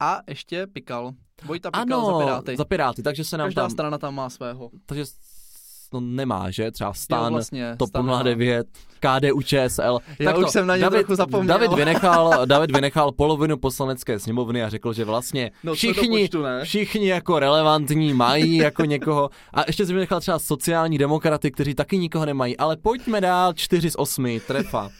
A 0.00 0.20
ještě 0.28 0.66
Pikal. 0.66 1.12
Vojta 1.44 1.70
Pikal 1.70 1.82
ano, 2.00 2.06
za 2.18 2.24
Piráty. 2.24 2.56
za 2.56 2.64
Piráty, 2.64 3.02
takže 3.02 3.24
se 3.24 3.38
nám 3.38 3.46
Každá 3.46 3.62
tam, 3.62 3.70
strana 3.70 3.98
tam 3.98 4.14
má 4.14 4.30
svého. 4.30 4.70
takže 4.86 5.04
no 5.92 6.00
nemá, 6.00 6.50
že? 6.50 6.70
Třeba 6.70 6.88
Jo, 6.90 6.94
Stan, 6.94 7.32
vlastně, 7.32 7.74
TOP 7.78 7.88
Stan 7.88 8.06
nemá. 8.06 8.22
09, 8.22 8.66
KDU 9.00 9.42
ČSL. 9.42 9.98
Já 10.18 10.36
už 10.36 10.50
jsem 10.50 10.66
na 10.66 10.76
ně 10.76 10.82
David, 10.82 10.98
trochu 11.00 11.14
zapomněl. 11.14 11.58
David 11.58 11.72
vynechal, 11.78 12.46
David 12.46 12.70
vynechal 12.76 13.12
polovinu 13.12 13.56
poslanecké 13.56 14.18
sněmovny 14.18 14.62
a 14.62 14.68
řekl, 14.68 14.92
že 14.92 15.04
vlastně 15.04 15.50
No, 15.64 15.74
všichni, 15.74 16.22
počtu, 16.22 16.42
ne? 16.42 16.64
všichni 16.64 17.08
jako 17.08 17.38
relevantní 17.38 18.14
mají 18.14 18.56
jako 18.56 18.84
někoho. 18.84 19.30
A 19.54 19.60
ještě 19.66 19.86
jsem 19.86 19.94
vynechal 19.94 20.20
třeba 20.20 20.38
sociální 20.38 20.98
demokraty, 20.98 21.50
kteří 21.50 21.74
taky 21.74 21.98
nikoho 21.98 22.26
nemají. 22.26 22.56
Ale 22.56 22.76
pojďme 22.76 23.20
dál, 23.20 23.52
4 23.52 23.90
z 23.90 23.94
8, 23.98 24.40
trefa. 24.46 24.90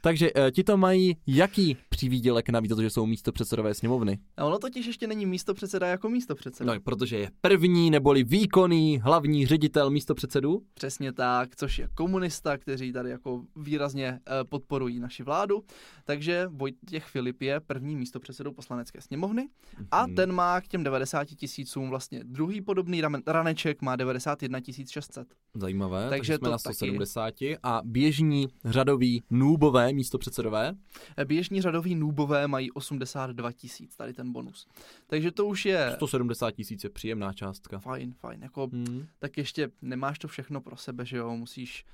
Takže 0.00 0.32
uh, 0.32 0.50
ti 0.50 0.64
to 0.64 0.76
mají 0.76 1.16
jaký 1.26 1.76
přivýdělek 1.88 2.48
navíc, 2.48 2.72
to, 2.74 2.82
že 2.82 2.90
jsou 2.90 3.06
místo 3.06 3.32
předsedové 3.32 3.74
sněmovny? 3.74 4.18
A 4.36 4.44
ono 4.44 4.58
totiž 4.58 4.86
ještě 4.86 5.06
není 5.06 5.26
místo 5.26 5.54
předseda 5.54 5.86
jako 5.86 6.08
místo 6.08 6.34
předseda. 6.34 6.74
No, 6.74 6.80
protože 6.80 7.18
je 7.18 7.30
první 7.40 7.90
neboli 7.90 8.24
výkonný 8.24 8.98
hlavní 8.98 9.46
ředitel 9.46 9.90
místo 9.90 10.14
předsedu. 10.14 10.62
Přesně 10.74 11.12
tak, 11.12 11.56
což 11.56 11.78
je 11.78 11.88
komunista, 11.94 12.58
kteří 12.58 12.92
tady 12.92 13.10
jako 13.10 13.42
výrazně 13.56 14.10
uh, 14.12 14.18
podporují 14.48 15.00
naši 15.00 15.22
vládu. 15.22 15.62
Takže 16.04 16.46
Vojtěch 16.50 17.04
Filip 17.04 17.42
je 17.42 17.60
první 17.60 17.96
místo 17.96 18.20
předsedou 18.20 18.52
poslanecké 18.52 19.00
sněmovny 19.00 19.48
a 19.90 20.06
Mhm. 20.06 20.14
ten 20.14 20.32
má 20.32 20.60
k 20.60 20.68
těm 20.68 20.84
90 20.84 21.24
tisícům 21.24 21.88
vlastně 21.88 22.20
druhý 22.24 22.60
podobný 22.60 23.00
ramen, 23.00 23.22
raneček 23.26 23.82
má 23.82 23.96
91 23.96 24.58
600. 24.90 25.28
Zajímavé, 25.54 26.00
takže, 26.00 26.10
Takže 26.10 26.32
jsme 26.34 26.38
to 26.38 26.50
na 26.50 26.58
taky. 26.58 26.74
170 26.74 27.34
a 27.62 27.80
běžní 27.84 28.48
řadoví 28.64 29.22
nůbové 29.30 29.87
místo 29.92 30.18
předsedové. 30.18 30.74
Eh, 31.16 31.24
Běžní 31.24 31.62
řadoví 31.62 31.94
nůbové 31.94 32.48
mají 32.48 32.70
82 32.70 33.52
tisíc, 33.52 33.96
tady 33.96 34.12
ten 34.12 34.32
bonus. 34.32 34.66
Takže 35.06 35.30
to 35.30 35.46
už 35.46 35.66
je 35.66 35.92
170 35.96 36.50
tisíc 36.50 36.84
je 36.84 36.90
příjemná 36.90 37.32
částka. 37.32 37.78
fajn, 37.78 38.14
fajn. 38.18 38.42
Jako, 38.42 38.66
Hmm. 38.72 39.06
tak 39.18 39.38
ještě 39.38 39.70
nemáš 39.82 40.18
to 40.18 40.28
všechno 40.28 40.60
pro 40.60 40.76
sebe, 40.76 41.06
že 41.06 41.16
jo, 41.16 41.36
musíš 41.36 41.84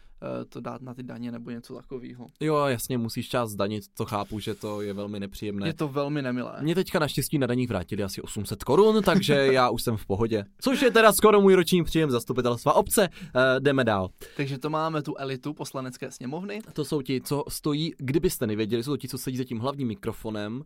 to 0.49 0.61
dát 0.61 0.83
na 0.83 0.95
ty 0.95 1.03
daně 1.03 1.33
nebo 1.33 1.51
něco 1.51 1.75
takového. 1.75 2.27
Jo, 2.41 2.57
jasně, 2.57 2.99
musíš 2.99 3.29
část 3.29 3.51
zdanit, 3.51 3.85
to 3.95 4.05
chápu, 4.05 4.39
že 4.39 4.55
to 4.55 4.83
je 4.83 4.93
velmi 4.93 5.21
nepříjemné. 5.21 5.67
Je 5.67 5.75
to 5.75 5.89
velmi 5.89 6.23
nemilé. 6.23 6.57
Mě 6.61 6.75
teďka 6.75 6.99
naštěstí 6.99 7.39
na 7.39 7.47
daních 7.47 7.69
vrátili 7.69 8.03
asi 8.03 8.23
800 8.23 8.65
korun, 8.65 9.03
takže 9.03 9.35
já 9.35 9.71
už 9.71 9.83
jsem 9.83 9.97
v 9.97 10.07
pohodě. 10.07 10.45
Což 10.61 10.83
je 10.83 10.91
teda 10.91 11.13
skoro 11.13 11.41
můj 11.41 11.55
roční 11.55 11.85
příjem 11.85 12.11
zastupitelstva 12.11 12.73
obce. 12.73 13.05
E, 13.05 13.61
jdeme 13.61 13.85
dál. 13.85 14.09
Takže 14.37 14.59
to 14.59 14.71
máme 14.71 15.03
tu 15.03 15.15
elitu 15.17 15.55
poslanecké 15.55 16.11
sněmovny. 16.11 16.61
To 16.73 16.85
jsou 16.85 17.03
ti, 17.03 17.21
co 17.21 17.45
stojí, 17.49 17.93
kdybyste 17.99 18.47
nevěděli, 18.47 18.83
jsou 18.83 18.91
to 18.91 18.97
ti, 18.97 19.09
co 19.09 19.19
sedí 19.19 19.37
za 19.37 19.45
tím 19.45 19.59
hlavním 19.59 19.89
mikrofonem, 19.89 20.63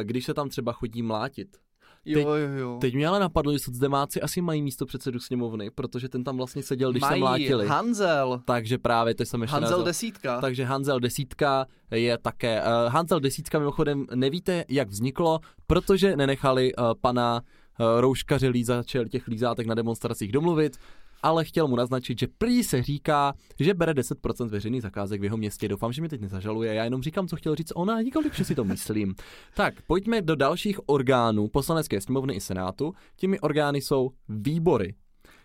e, 0.00 0.04
když 0.04 0.24
se 0.24 0.34
tam 0.34 0.48
třeba 0.48 0.72
chodí 0.72 1.02
mlátit. 1.02 1.56
Jo, 2.04 2.34
jo, 2.34 2.48
jo. 2.56 2.78
Teď 2.80 2.94
mě 2.94 3.06
ale 3.06 3.20
napadlo, 3.20 3.52
že 3.52 3.58
socdemáci 3.58 4.20
asi 4.20 4.40
mají 4.40 4.62
místo 4.62 4.86
předsedu 4.86 5.20
sněmovny, 5.20 5.70
protože 5.70 6.08
ten 6.08 6.24
tam 6.24 6.36
vlastně 6.36 6.62
seděl, 6.62 6.90
když 6.90 7.02
se 7.02 7.08
Mají 7.10 7.20
mlátili. 7.20 7.66
Hanzel. 7.66 8.40
Takže 8.44 8.78
právě 8.78 9.14
to 9.14 9.24
jsem 9.24 9.42
ještě 9.42 9.52
Hanzel 9.52 9.70
nazval. 9.70 9.86
desítka. 9.86 10.40
Takže 10.40 10.64
Hanzel 10.64 11.00
desítka 11.00 11.66
je 11.90 12.18
také. 12.18 12.62
Uh, 12.62 12.92
Hanzel 12.92 13.20
desítka 13.20 13.58
mimochodem 13.58 14.06
nevíte, 14.14 14.64
jak 14.68 14.88
vzniklo, 14.88 15.40
protože 15.66 16.16
nenechali 16.16 16.74
uh, 16.74 16.84
pana 17.00 17.40
uh, 17.80 18.00
Rouškaře 18.00 18.48
lízače 18.48 19.04
těch 19.04 19.26
lízátek 19.28 19.66
na 19.66 19.74
demonstracích 19.74 20.32
domluvit, 20.32 20.76
ale 21.22 21.44
chtěl 21.44 21.68
mu 21.68 21.76
naznačit, 21.76 22.18
že 22.18 22.26
prý 22.38 22.64
se 22.64 22.82
říká, 22.82 23.34
že 23.60 23.74
bere 23.74 23.92
10% 23.92 24.48
veřejných 24.48 24.82
zakázek 24.82 25.20
v 25.20 25.24
jeho 25.24 25.36
městě. 25.36 25.68
Doufám, 25.68 25.92
že 25.92 26.02
mi 26.02 26.08
teď 26.08 26.20
nezažaluje, 26.20 26.74
já 26.74 26.84
jenom 26.84 27.02
říkám, 27.02 27.28
co 27.28 27.36
chtěl 27.36 27.54
říct 27.54 27.72
ona, 27.74 28.00
nikoliv, 28.00 28.36
že 28.36 28.44
si 28.44 28.54
to 28.54 28.64
myslím. 28.64 29.14
Tak, 29.54 29.82
pojďme 29.82 30.22
do 30.22 30.36
dalších 30.36 30.88
orgánů 30.88 31.48
poslanecké 31.48 32.00
sněmovny 32.00 32.34
i 32.34 32.40
senátu. 32.40 32.92
Těmi 33.16 33.40
orgány 33.40 33.80
jsou 33.80 34.10
výbory. 34.28 34.94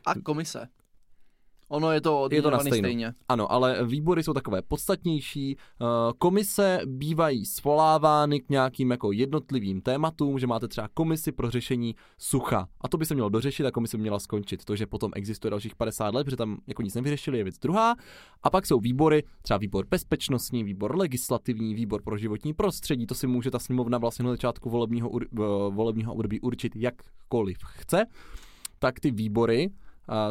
A 0.05 0.13
komise. 0.19 0.67
Ono 1.67 1.91
je 1.91 2.01
to 2.01 2.27
Je 2.31 2.41
to 2.41 2.49
na 2.49 2.59
stejno. 2.59 2.77
stejně. 2.77 3.13
Ano, 3.29 3.51
ale 3.51 3.85
výbory 3.85 4.23
jsou 4.23 4.33
takové 4.33 4.61
podstatnější. 4.61 5.55
Eh, 5.57 5.85
Komise 6.17 6.79
bývají 6.85 7.45
svolávány 7.45 8.39
k 8.39 8.49
nějakým 8.49 8.91
jako 8.91 9.11
jednotlivým 9.11 9.81
tématům, 9.81 10.39
že 10.39 10.47
máte 10.47 10.67
třeba 10.67 10.87
komisi 10.93 11.31
pro 11.31 11.51
řešení 11.51 11.95
sucha. 12.17 12.67
A 12.81 12.87
to 12.87 12.97
by 12.97 13.05
se 13.05 13.13
mělo 13.13 13.29
dořešit 13.29 13.65
a 13.65 13.71
komise 13.71 13.97
by 13.97 14.01
měla 14.01 14.19
skončit. 14.19 14.65
To, 14.65 14.75
že 14.75 14.85
potom 14.85 15.11
existuje 15.15 15.51
dalších 15.51 15.75
50 15.75 16.13
let, 16.15 16.23
protože 16.23 16.37
tam 16.37 16.57
jako 16.67 16.81
nic 16.81 16.95
nevyřešili, 16.95 17.37
je 17.37 17.43
věc 17.43 17.57
druhá. 17.59 17.95
A 18.43 18.49
pak 18.49 18.65
jsou 18.65 18.79
výbory, 18.79 19.23
třeba 19.41 19.57
výbor 19.57 19.85
bezpečnostní, 19.89 20.63
výbor 20.63 20.97
legislativní, 20.97 21.75
výbor 21.75 22.01
pro 22.03 22.17
životní 22.17 22.53
prostředí. 22.53 23.05
To 23.07 23.15
si 23.15 23.27
může 23.27 23.51
ta 23.51 23.59
sněmovna 23.59 23.97
vlastně 23.97 24.25
na 24.25 24.31
začátku 24.31 24.69
volebního, 24.69 25.11
eh, 25.23 25.27
volebního 25.69 26.13
období 26.13 26.39
určit 26.41 26.75
jakkoliv 26.75 27.57
chce. 27.63 28.05
Tak 28.79 28.99
ty 28.99 29.11
výbory 29.11 29.69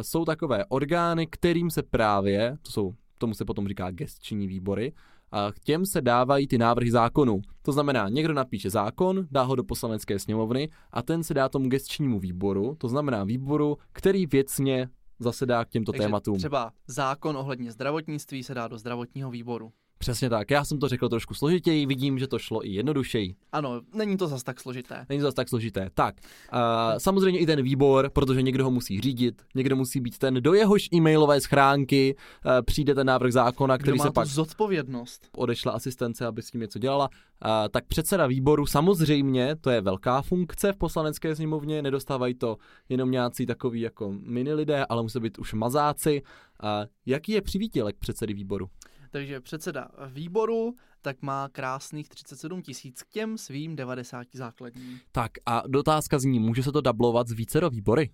jsou 0.01 0.25
takové 0.25 0.65
orgány, 0.65 1.27
kterým 1.27 1.69
se 1.69 1.83
právě, 1.83 2.57
to 2.61 2.71
jsou, 2.71 2.93
tomu 3.17 3.33
se 3.33 3.45
potom 3.45 3.67
říká 3.67 3.91
gestční 3.91 4.47
výbory, 4.47 4.93
a 5.31 5.51
k 5.51 5.59
těm 5.59 5.85
se 5.85 6.01
dávají 6.01 6.47
ty 6.47 6.57
návrhy 6.57 6.91
zákonů. 6.91 7.41
To 7.61 7.71
znamená, 7.71 8.09
někdo 8.09 8.33
napíše 8.33 8.69
zákon, 8.69 9.27
dá 9.31 9.43
ho 9.43 9.55
do 9.55 9.63
poslanecké 9.63 10.19
sněmovny 10.19 10.69
a 10.91 11.01
ten 11.01 11.23
se 11.23 11.33
dá 11.33 11.49
tomu 11.49 11.69
gestčnímu 11.69 12.19
výboru, 12.19 12.75
to 12.77 12.87
znamená 12.87 13.23
výboru, 13.23 13.77
který 13.91 14.25
věcně 14.25 14.89
zasedá 15.19 15.65
k 15.65 15.69
těmto 15.69 15.91
Takže 15.91 16.03
tématům. 16.03 16.37
třeba 16.37 16.71
zákon 16.87 17.37
ohledně 17.37 17.71
zdravotnictví 17.71 18.43
se 18.43 18.53
dá 18.53 18.67
do 18.67 18.77
zdravotního 18.77 19.31
výboru. 19.31 19.71
Přesně 19.97 20.29
tak, 20.29 20.51
já 20.51 20.65
jsem 20.65 20.79
to 20.79 20.87
řekl 20.87 21.09
trošku 21.09 21.33
složitěji, 21.33 21.85
vidím, 21.85 22.19
že 22.19 22.27
to 22.27 22.39
šlo 22.39 22.65
i 22.65 22.69
jednodušeji. 22.69 23.35
Ano, 23.51 23.81
není 23.93 24.17
to 24.17 24.27
zas 24.27 24.43
tak 24.43 24.59
složité. 24.59 25.05
Není 25.09 25.21
to 25.21 25.25
zase 25.27 25.35
tak 25.35 25.49
složité. 25.49 25.89
Tak, 25.93 26.15
uh, 26.53 26.59
samozřejmě 26.97 27.39
i 27.39 27.45
ten 27.45 27.61
výbor, 27.61 28.09
protože 28.13 28.41
někdo 28.41 28.63
ho 28.63 28.71
musí 28.71 29.01
řídit, 29.01 29.41
někdo 29.55 29.75
musí 29.75 29.99
být 29.99 30.17
ten, 30.17 30.33
do 30.33 30.53
jehož 30.53 30.89
e-mailové 30.93 31.41
schránky 31.41 32.15
uh, 32.15 32.51
přijde 32.65 32.95
ten 32.95 33.07
návrh 33.07 33.33
zákona, 33.33 33.77
Kdo 33.77 33.83
který 33.83 33.97
má 33.97 34.03
se 34.03 34.11
pak 34.11 34.27
zodpovědnost? 34.27 35.29
odešla 35.35 35.71
asistence, 35.71 36.25
aby 36.25 36.41
s 36.41 36.51
tím 36.51 36.61
něco 36.61 36.79
dělala. 36.79 37.09
Uh, 37.09 37.49
tak 37.71 37.85
předseda 37.87 38.27
výboru 38.27 38.65
samozřejmě, 38.65 39.55
to 39.61 39.69
je 39.69 39.81
velká 39.81 40.21
funkce 40.21 40.73
v 40.73 40.77
poslanecké 40.77 41.35
sněmovně, 41.35 41.81
nedostávají 41.81 42.33
to 42.33 42.57
jenom 42.89 43.11
nějací 43.11 43.45
takový 43.45 43.81
jako 43.81 44.13
mini 44.19 44.53
lidé, 44.53 44.85
ale 44.85 45.03
musí 45.03 45.19
být 45.19 45.37
už 45.39 45.53
mazáci. 45.53 46.21
Uh, 46.63 46.69
jaký 47.05 47.31
je 47.31 47.41
přivítělek 47.41 47.95
předsedy 47.99 48.33
výboru? 48.33 48.69
Takže 49.15 49.41
předseda 49.41 49.87
výboru 50.07 50.75
tak 51.01 51.21
má 51.21 51.49
krásných 51.51 52.09
37 52.09 52.61
tisíc 52.61 53.03
k 53.03 53.09
těm 53.09 53.37
svým 53.37 53.75
90 53.75 54.27
základním. 54.33 54.99
Tak 55.11 55.31
a 55.45 55.63
dotázka 55.67 56.19
zní, 56.19 56.39
může 56.39 56.63
se 56.63 56.71
to 56.71 56.81
dublovat 56.81 57.27
z 57.27 57.31
vícero 57.31 57.69
výbory? 57.69 58.09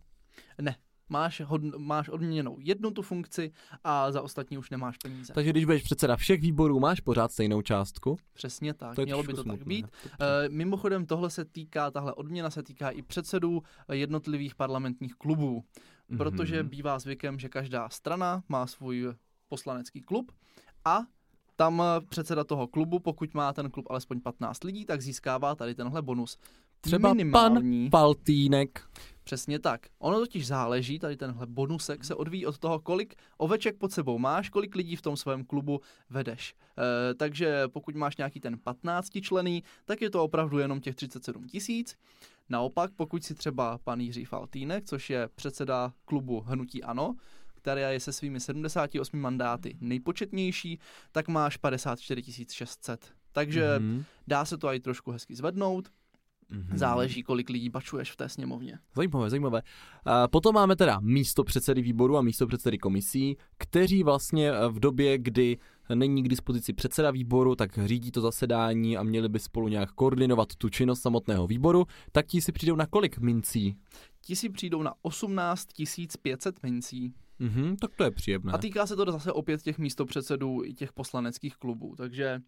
Ne, 0.62 0.76
máš, 1.10 1.42
hod, 1.42 1.62
máš 1.78 2.10
odměněnou 2.10 2.58
jednu 2.60 2.92
tu 2.92 3.02
funkci 3.02 3.52
a 3.84 4.12
za 4.12 4.22
ostatní 4.22 4.58
už 4.58 4.70
nemáš 4.70 4.98
peníze. 4.98 5.34
Takže 5.34 5.50
když 5.52 5.66
budeš 5.66 5.84
předseda 5.84 6.16
všech 6.16 6.42
výborů, 6.42 6.80
máš 6.80 7.00
pořád 7.00 7.32
stejnou 7.32 7.62
částku? 7.62 8.18
Přesně 8.34 8.74
tak, 8.74 8.96
To 8.96 9.02
mělo 9.02 9.24
by 9.24 9.28
to 9.28 9.34
trošku 9.44 9.50
tak 9.50 9.58
smutné. 9.58 9.76
být. 9.76 9.86
E, 10.46 10.50
mimochodem 10.50 11.06
tohle 11.06 11.30
se 11.30 11.46
týká, 11.46 11.92
tahle 11.92 12.14
odměna 12.14 12.50
se 12.50 12.64
týká 12.64 12.90
i 12.90 13.02
předsedů 13.02 13.64
jednotlivých 13.92 14.56
parlamentních 14.56 15.16
klubů, 15.16 15.64
protože 16.18 16.60
Mhm. 16.64 16.70
bývá 16.70 17.00
zvykem, 17.00 17.40
že 17.40 17.50
každá 17.50 17.90
strana 17.90 18.44
má 18.50 18.68
svůj 18.68 19.14
poslanecký 19.50 20.02
klub 20.02 20.32
a 20.86 21.00
tam 21.56 21.82
eh, 21.82 22.02
předseda 22.10 22.44
toho 22.44 22.68
klubu, 22.68 23.00
pokud 23.00 23.34
má 23.34 23.54
ten 23.54 23.72
klub 23.72 23.86
alespoň 23.90 24.22
15 24.22 24.64
lidí, 24.64 24.86
tak 24.86 25.02
získává 25.02 25.56
tady 25.56 25.76
tenhle 25.76 26.02
bonus. 26.02 26.38
Třeba 26.82 27.10
pan 27.10 27.18
Minimální. 27.18 27.90
Faltýnek. 27.90 28.88
Přesně 29.24 29.60
tak. 29.60 29.82
Ono 30.00 30.20
totiž 30.20 30.48
záleží, 30.48 31.00
tady 31.00 31.18
tenhle 31.18 31.48
bonusek 31.48 32.04
se 32.04 32.16
odvíjí 32.16 32.46
od 32.46 32.58
toho, 32.58 32.80
kolik 32.80 33.16
oveček 33.38 33.78
pod 33.78 33.92
sebou 33.92 34.18
máš, 34.18 34.50
kolik 34.50 34.76
lidí 34.76 34.96
v 34.96 35.02
tom 35.02 35.18
svém 35.18 35.46
klubu 35.46 35.82
vedeš. 36.10 36.56
E, 36.78 37.14
takže 37.14 37.64
pokud 37.68 37.96
máš 37.96 38.18
nějaký 38.18 38.40
ten 38.40 38.58
15 38.58 39.10
člený, 39.22 39.64
tak 39.86 40.02
je 40.02 40.10
to 40.10 40.24
opravdu 40.24 40.60
jenom 40.60 40.82
těch 40.82 40.96
37 40.96 41.48
tisíc. 41.48 41.96
Naopak, 42.50 42.92
pokud 42.96 43.24
si 43.24 43.36
třeba 43.36 43.78
pan 43.84 44.00
Jiří 44.00 44.26
Faltýnek, 44.26 44.86
což 44.86 45.10
je 45.10 45.30
předseda 45.36 45.94
klubu 46.06 46.40
Hnutí 46.40 46.84
Ano, 46.84 47.16
která 47.62 47.90
je 47.92 48.00
se 48.00 48.14
svými 48.14 48.40
78 48.40 49.20
mandáty 49.20 49.78
nejpočetnější, 49.82 50.80
tak 51.12 51.28
máš 51.28 51.58
54 51.58 52.46
600. 52.52 53.14
Takže 53.32 53.80
Mhm. 53.80 54.04
dá 54.28 54.46
se 54.46 54.58
to 54.58 54.68
i 54.74 54.80
trošku 54.80 55.12
hezky 55.12 55.36
zvednout, 55.36 55.90
Mhm. 56.50 56.78
záleží, 56.78 57.24
kolik 57.24 57.50
lidí 57.50 57.70
bačuješ 57.70 58.12
v 58.12 58.16
té 58.16 58.30
sněmovně. 58.30 58.80
Zajímavé, 58.96 59.30
zajímavé. 59.30 59.62
A 60.06 60.28
potom 60.28 60.56
máme 60.56 60.76
teda 60.76 61.00
místo 61.00 61.44
předsedy 61.44 61.82
výboru 61.82 62.18
a 62.18 62.22
místo 62.22 62.48
předsedy 62.48 62.78
komisí, 62.78 63.38
kteří 63.58 64.04
vlastně 64.04 64.52
v 64.70 64.80
době, 64.80 65.18
kdy 65.18 65.58
není 65.96 66.24
k 66.24 66.30
dispozici 66.30 66.74
předseda 66.74 67.12
výboru, 67.12 67.56
tak 67.56 67.80
řídí 67.86 68.12
to 68.12 68.22
zasedání 68.22 68.98
a 68.98 69.04
měli 69.04 69.30
by 69.30 69.40
spolu 69.40 69.68
nějak 69.68 69.92
koordinovat 69.92 70.56
tu 70.58 70.70
činnost 70.70 71.02
samotného 71.02 71.48
výboru, 71.48 71.86
tak 72.12 72.26
ti 72.26 72.42
si 72.42 72.52
přijdou 72.52 72.76
na 72.76 72.86
kolik 72.86 73.18
mincí? 73.20 73.76
ti 74.22 74.36
si 74.36 74.50
přijdou 74.50 74.84
na 74.84 74.94
18 75.02 75.68
500 76.22 76.64
mincí. 76.64 77.14
Mhm, 77.40 77.76
tak 77.76 77.96
to 77.96 78.04
je 78.04 78.12
příjemné. 78.12 78.54
A 78.54 78.58
týká 78.58 78.88
se 78.88 78.96
to 78.96 79.12
zase 79.12 79.32
opět 79.32 79.62
těch 79.62 79.78
místopředsedů 79.78 80.64
i 80.64 80.74
těch 80.74 80.94
poslaneckých 80.94 81.56
klubů, 81.56 81.96
takže 81.98 82.42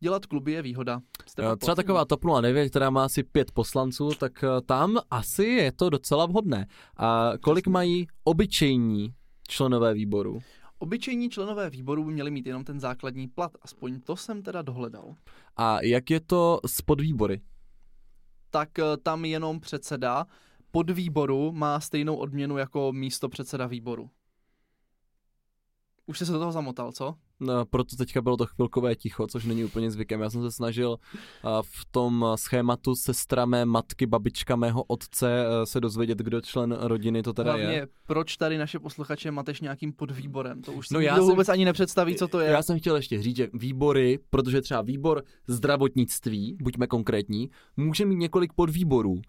dělat 0.00 0.26
kluby 0.26 0.52
je 0.52 0.62
výhoda. 0.62 1.00
Jste 1.26 1.56
Třeba 1.56 1.74
taková 1.74 2.04
TOP 2.04 2.24
09, 2.40 2.70
která 2.70 2.90
má 2.90 3.04
asi 3.04 3.22
pět 3.22 3.52
poslanců, 3.52 4.10
tak 4.10 4.44
eh, 4.44 4.60
tam 4.60 4.98
asi 5.10 5.44
je 5.44 5.72
to 5.72 5.90
docela 5.90 6.26
vhodné. 6.26 6.66
A 6.96 7.32
kolik 7.40 7.66
mají 7.66 8.06
obyčejní 8.24 9.14
členové 9.48 9.94
výboru? 9.94 10.38
Obyčejní 10.82 11.30
členové 11.30 11.70
výboru 11.70 12.04
by 12.04 12.12
měli 12.12 12.30
mít 12.30 12.46
jenom 12.46 12.64
ten 12.64 12.80
základní 12.80 13.28
plat, 13.28 13.52
aspoň 13.62 14.00
to 14.00 14.16
jsem 14.16 14.42
teda 14.42 14.62
dohledal. 14.62 15.14
A 15.56 15.80
jak 15.82 16.10
je 16.10 16.20
to 16.20 16.60
s 16.66 16.82
podvýbory? 16.82 17.40
Tak 18.50 18.78
eh, 18.78 18.96
tam 19.02 19.24
jenom 19.24 19.60
předseda 19.60 20.26
podvýboru 20.70 21.52
má 21.52 21.80
stejnou 21.80 22.16
odměnu 22.16 22.58
jako 22.58 22.92
místo 22.92 23.28
předseda 23.28 23.66
výboru. 23.66 24.10
Už 26.06 26.18
jsi 26.18 26.26
se 26.26 26.32
do 26.32 26.38
toho 26.38 26.52
zamotal, 26.52 26.92
co? 26.92 27.14
No, 27.40 27.64
proto 27.66 27.96
teďka 27.96 28.22
bylo 28.22 28.36
to 28.36 28.46
chvilkové 28.46 28.94
ticho, 28.96 29.26
což 29.26 29.44
není 29.44 29.64
úplně 29.64 29.90
zvykem. 29.90 30.20
Já 30.20 30.30
jsem 30.30 30.42
se 30.42 30.50
snažil 30.50 30.96
v 31.62 31.84
tom 31.90 32.26
schématu 32.36 32.94
sestra 32.94 33.46
mé 33.46 33.64
matky, 33.64 34.06
babička 34.06 34.56
mého 34.56 34.82
otce 34.82 35.44
uh, 35.46 35.64
se 35.64 35.80
dozvědět, 35.80 36.18
kdo 36.18 36.40
člen 36.40 36.72
rodiny 36.80 37.22
to 37.22 37.32
teda 37.32 37.50
Hlavně, 37.52 37.74
je. 37.76 37.86
proč 38.06 38.36
tady 38.36 38.58
naše 38.58 38.78
posluchače 38.78 39.30
mateš 39.30 39.60
nějakým 39.60 39.92
podvýborem? 39.92 40.62
To 40.62 40.72
už 40.72 40.88
si 40.88 40.94
No 40.94 41.00
já 41.00 41.16
jsem- 41.16 41.24
vůbec 41.24 41.48
ani 41.48 41.64
nepředstaví, 41.64 42.14
co 42.14 42.28
to 42.28 42.40
je. 42.40 42.50
Já 42.50 42.62
jsem 42.62 42.78
chtěl 42.78 42.96
ještě 42.96 43.22
říct, 43.22 43.36
že 43.36 43.48
výbory, 43.54 44.18
protože 44.30 44.60
třeba 44.60 44.82
výbor 44.82 45.22
zdravotnictví, 45.46 46.56
buďme 46.62 46.86
konkrétní, 46.86 47.50
může 47.76 48.04
mít 48.04 48.16
několik 48.16 48.52
podvýborů. 48.52 49.20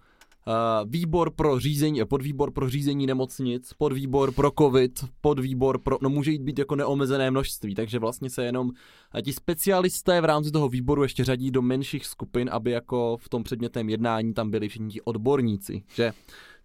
Uh, 0.47 0.89
výbor 0.89 1.31
pro 1.31 1.59
řízení, 1.59 2.01
podvýbor 2.05 2.51
pro 2.51 2.69
řízení 2.69 3.05
nemocnic, 3.05 3.73
podvýbor 3.77 4.31
pro 4.31 4.51
covid, 4.59 5.05
podvýbor 5.21 5.79
pro, 5.79 5.97
no 6.01 6.09
může 6.09 6.31
jít 6.31 6.41
být 6.41 6.59
jako 6.59 6.75
neomezené 6.75 7.31
množství, 7.31 7.75
takže 7.75 7.99
vlastně 7.99 8.29
se 8.29 8.45
jenom 8.45 8.71
a 9.11 9.21
ti 9.21 9.33
specialisté 9.33 10.21
v 10.21 10.25
rámci 10.25 10.51
toho 10.51 10.69
výboru 10.69 11.03
ještě 11.03 11.23
řadí 11.23 11.51
do 11.51 11.61
menších 11.61 12.05
skupin, 12.05 12.49
aby 12.51 12.71
jako 12.71 13.17
v 13.17 13.29
tom 13.29 13.43
předmětném 13.43 13.89
jednání 13.89 14.33
tam 14.33 14.51
byli 14.51 14.69
všichni 14.69 14.89
ti 14.89 15.01
odborníci, 15.01 15.83
že? 15.95 16.13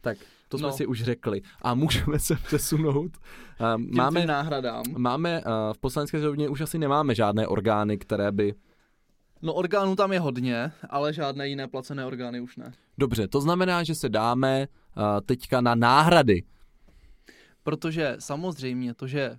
Tak 0.00 0.18
to 0.48 0.58
jsme 0.58 0.66
No. 0.68 0.72
si 0.72 0.86
už 0.86 1.02
řekli. 1.02 1.42
A 1.62 1.74
můžeme 1.74 2.18
se 2.18 2.36
přesunout. 2.46 3.12
Těm 3.58 3.88
máme, 3.96 4.26
náhradám. 4.26 4.84
Máme 4.96 5.40
uh, 5.42 5.52
v 5.72 5.78
poslanecké 5.78 6.18
sněmovně 6.18 6.48
už 6.48 6.60
asi 6.60 6.78
nemáme 6.78 7.14
žádné 7.14 7.46
orgány, 7.46 7.98
které 7.98 8.32
by. 8.32 8.54
No 9.42 9.54
orgánů 9.54 9.96
tam 9.96 10.12
je 10.12 10.20
hodně, 10.20 10.72
ale 10.90 11.12
žádné 11.12 11.48
jiné 11.48 11.68
placené 11.68 12.06
orgány 12.06 12.40
už 12.40 12.56
ne. 12.56 12.72
Dobře, 12.98 13.28
to 13.28 13.40
znamená, 13.40 13.84
že 13.84 13.94
se 13.94 14.08
dáme 14.08 14.66
uh, 14.96 15.02
teďka 15.26 15.60
na 15.60 15.74
náhrady. 15.74 16.42
Protože 17.62 18.16
samozřejmě 18.18 18.94
to, 18.94 19.06
že 19.06 19.38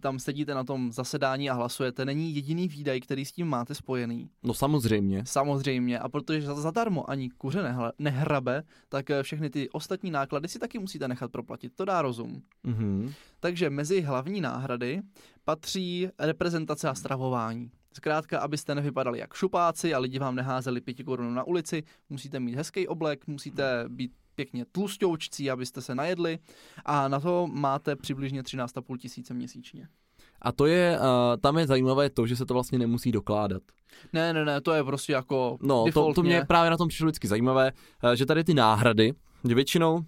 tam 0.00 0.18
sedíte 0.18 0.54
na 0.54 0.64
tom 0.64 0.92
zasedání 0.92 1.50
a 1.50 1.54
hlasujete, 1.54 2.04
není 2.04 2.34
jediný 2.34 2.68
výdaj, 2.68 3.00
který 3.00 3.24
s 3.24 3.32
tím 3.32 3.46
máte 3.46 3.74
spojený. 3.74 4.30
No 4.42 4.54
samozřejmě. 4.54 5.22
Samozřejmě. 5.26 5.98
A 5.98 6.08
protože 6.08 6.42
za- 6.42 6.54
zadarmo 6.54 7.10
ani 7.10 7.30
kuře 7.30 7.62
nehla- 7.62 7.92
nehrabe, 7.98 8.62
tak 8.88 9.10
eh, 9.10 9.22
všechny 9.22 9.50
ty 9.50 9.70
ostatní 9.70 10.10
náklady 10.10 10.48
si 10.48 10.58
taky 10.58 10.78
musíte 10.78 11.08
nechat 11.08 11.32
proplatit. 11.32 11.72
To 11.76 11.84
dá 11.84 12.02
rozum. 12.02 12.42
Mhm. 12.64 13.12
Takže 13.40 13.70
mezi 13.70 14.00
hlavní 14.00 14.40
náhrady 14.40 15.02
patří 15.44 16.08
reprezentace 16.18 16.88
a 16.88 16.94
stravování. 16.94 17.70
Zkrátka, 17.92 18.38
abyste 18.40 18.74
nevypadali 18.74 19.18
jak 19.18 19.34
šupáci 19.34 19.94
a 19.94 19.98
lidi 19.98 20.18
vám 20.18 20.34
neházeli 20.34 20.80
pěti 20.80 21.04
korun 21.04 21.34
na 21.34 21.44
ulici, 21.44 21.82
musíte 22.10 22.40
mít 22.40 22.54
hezký 22.54 22.88
oblek, 22.88 23.26
musíte 23.26 23.84
být 23.88 24.12
pěkně 24.34 24.64
tlustoučcí, 24.72 25.50
abyste 25.50 25.82
se 25.82 25.94
najedli 25.94 26.38
a 26.84 27.08
na 27.08 27.20
to 27.20 27.46
máte 27.46 27.96
přibližně 27.96 28.42
13,5 28.42 28.96
tisíce 28.96 29.34
měsíčně. 29.34 29.88
A 30.42 30.52
to 30.52 30.66
je, 30.66 30.98
uh, 30.98 31.04
tam 31.40 31.58
je 31.58 31.66
zajímavé 31.66 32.10
to, 32.10 32.26
že 32.26 32.36
se 32.36 32.46
to 32.46 32.54
vlastně 32.54 32.78
nemusí 32.78 33.12
dokládat. 33.12 33.62
Ne, 34.12 34.32
ne, 34.32 34.44
ne, 34.44 34.60
to 34.60 34.72
je 34.72 34.84
prostě 34.84 35.12
jako 35.12 35.58
No, 35.62 35.84
to, 35.94 36.14
to 36.14 36.22
mě 36.22 36.44
právě 36.44 36.70
na 36.70 36.76
tom 36.76 36.88
přišlo 36.88 37.06
vždycky 37.06 37.28
zajímavé, 37.28 37.72
uh, 38.04 38.12
že 38.12 38.26
tady 38.26 38.44
ty 38.44 38.54
náhrady, 38.54 39.14
že 39.48 39.54
většinou 39.54 40.04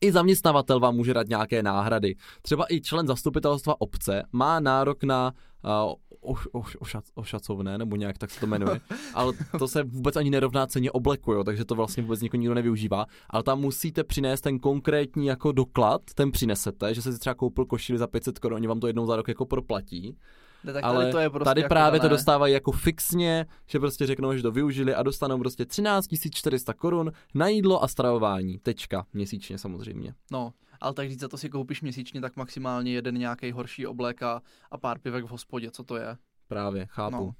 i 0.00 0.12
zaměstnavatel 0.12 0.80
vám 0.80 0.96
může 0.96 1.14
dát 1.14 1.28
nějaké 1.28 1.62
náhrady. 1.62 2.14
Třeba 2.42 2.66
i 2.70 2.80
člen 2.80 3.06
zastupitelstva 3.06 3.80
obce 3.80 4.22
má 4.32 4.60
nárok 4.60 5.04
na 5.04 5.32
uh, 5.64 5.94
oš, 6.22 6.48
oš, 6.52 6.76
ošac, 6.80 7.04
ošacovné, 7.14 7.78
nebo 7.78 7.96
nějak 7.96 8.18
tak 8.18 8.30
se 8.30 8.40
to 8.40 8.46
jmenuje, 8.46 8.80
ale 9.14 9.32
to 9.58 9.68
se 9.68 9.82
vůbec 9.82 10.16
ani 10.16 10.30
nerovná 10.30 10.66
ceně 10.66 10.90
obleku, 10.90 11.32
jo, 11.32 11.44
takže 11.44 11.64
to 11.64 11.74
vlastně 11.74 12.02
vůbec 12.02 12.20
nikdo 12.20 12.38
nikdo 12.38 12.54
nevyužívá, 12.54 13.06
ale 13.30 13.42
tam 13.42 13.60
musíte 13.60 14.04
přinést 14.04 14.40
ten 14.40 14.58
konkrétní 14.58 15.26
jako 15.26 15.52
doklad, 15.52 16.02
ten 16.14 16.30
přinesete, 16.30 16.94
že 16.94 17.00
jste 17.02 17.12
si 17.12 17.18
třeba 17.18 17.34
koupil 17.34 17.64
košili 17.64 17.98
za 17.98 18.06
500 18.06 18.38
korun, 18.38 18.56
oni 18.56 18.66
vám 18.66 18.80
to 18.80 18.86
jednou 18.86 19.06
za 19.06 19.16
rok 19.16 19.28
jako 19.28 19.46
proplatí, 19.46 20.16
Ne, 20.64 20.72
tak 20.72 20.84
ale 20.84 20.98
tady 20.98 21.12
to 21.12 21.18
je 21.18 21.30
prostě 21.30 21.44
tady 21.44 21.60
jako 21.60 21.68
právě 21.68 22.00
to 22.00 22.04
dané. 22.04 22.14
dostávají 22.14 22.54
jako 22.54 22.72
fixně, 22.72 23.46
že 23.66 23.80
prostě 23.80 24.06
řeknou, 24.06 24.36
že 24.36 24.42
to 24.42 24.52
využili 24.52 24.94
a 24.94 25.02
dostanou 25.02 25.38
prostě 25.38 25.64
13 25.66 26.06
400 26.30 26.74
korun 26.74 27.12
na 27.34 27.48
jídlo 27.48 27.84
a 27.84 27.88
stravování. 27.88 28.58
Tečka. 28.58 29.06
Měsíčně 29.12 29.58
samozřejmě. 29.58 30.14
No, 30.30 30.52
ale 30.82 30.94
tak 30.94 31.08
říct, 31.08 31.20
za 31.20 31.28
to 31.28 31.38
si 31.38 31.50
koupíš 31.50 31.82
měsíčně, 31.82 32.20
tak 32.20 32.36
maximálně 32.36 32.92
jeden 32.92 33.18
nějaký 33.18 33.52
horší 33.52 33.86
oblek 33.86 34.22
a, 34.22 34.42
a 34.70 34.78
pár 34.78 34.98
pivek 34.98 35.24
v 35.24 35.28
hospodě, 35.28 35.70
co 35.70 35.84
to 35.84 35.96
je. 35.96 36.16
Právě, 36.48 36.86
chápu. 36.86 37.16
No. 37.16 37.34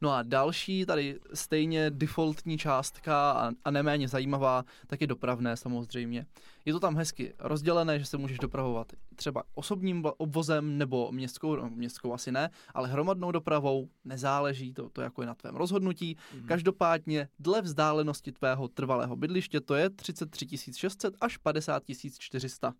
No 0.00 0.10
a 0.10 0.22
další, 0.22 0.86
tady 0.86 1.18
stejně 1.34 1.90
defaultní 1.90 2.58
částka 2.58 3.30
a, 3.32 3.50
a 3.64 3.70
neméně 3.70 4.08
zajímavá, 4.08 4.64
tak 4.86 5.00
je 5.00 5.06
dopravné 5.06 5.56
samozřejmě. 5.56 6.26
Je 6.64 6.72
to 6.72 6.80
tam 6.80 6.96
hezky 6.96 7.34
rozdělené, 7.38 7.98
že 7.98 8.04
se 8.04 8.16
můžeš 8.16 8.38
dopravovat 8.38 8.92
třeba 9.16 9.42
osobním 9.54 10.04
obvozem 10.16 10.78
nebo 10.78 11.12
městskou, 11.12 11.56
no, 11.56 11.70
městskou 11.70 12.12
asi 12.14 12.32
ne, 12.32 12.50
ale 12.74 12.88
hromadnou 12.88 13.32
dopravou, 13.32 13.88
nezáleží, 14.04 14.72
to, 14.72 14.88
to 14.88 15.00
jako 15.00 15.22
je 15.22 15.26
na 15.26 15.34
tvém 15.34 15.56
rozhodnutí. 15.56 16.16
Mhm. 16.34 16.46
Každopádně 16.46 17.28
dle 17.38 17.62
vzdálenosti 17.62 18.32
tvého 18.32 18.68
trvalého 18.68 19.16
bydliště 19.16 19.60
to 19.60 19.74
je 19.74 19.90
33 19.90 20.46
600 20.76 21.14
až 21.20 21.36
50 21.36 21.82
400. 22.18 22.74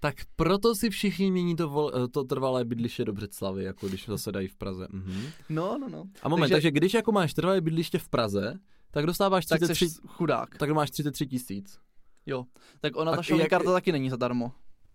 Tak 0.00 0.14
proto 0.36 0.74
si 0.74 0.90
všichni 0.90 1.30
mění 1.30 1.56
to, 1.56 1.68
vol, 1.68 1.92
eh, 2.04 2.08
to 2.08 2.24
trvalé 2.24 2.64
bydliště 2.64 3.04
do 3.04 3.12
Břeclavy, 3.12 3.64
jako 3.64 3.88
když 3.88 4.06
zasedají 4.06 4.48
v 4.48 4.56
Praze. 4.56 4.86
Mhm. 4.90 5.22
No, 5.48 5.78
no, 5.78 5.88
no. 5.88 6.04
A 6.22 6.28
moment, 6.28 6.42
takže, 6.42 6.54
Takže- 6.54 6.70
když 6.70 6.94
jako 6.94 7.12
máš 7.12 7.34
trvalé 7.34 7.60
bydliště 7.60 7.98
v 7.98 8.08
Praze, 8.08 8.54
tak 8.90 9.06
dostáváš 9.06 9.46
Tak 9.46 9.58
33, 9.58 9.88
jsi 9.88 10.00
chudák. 10.06 10.56
tak 10.58 10.70
máš 10.70 10.90
33 10.90 11.26
tisíc. 11.26 11.78
Jo. 12.26 12.44
Tak 12.80 12.96
ona 12.96 13.12
A 13.12 13.16
ta 13.22 13.36
jak- 13.36 13.50
karta 13.50 13.72
taky 13.72 13.92
není 13.92 14.10
zadarmo. 14.10 14.52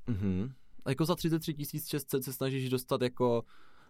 Mhm. 0.08 0.52
A 0.86 0.89
jako 0.89 1.06
za 1.06 1.16
33 1.16 1.54
600 1.88 2.24
se 2.24 2.34
snažíš 2.34 2.70
dostat 2.70 3.02
jako, 3.02 3.44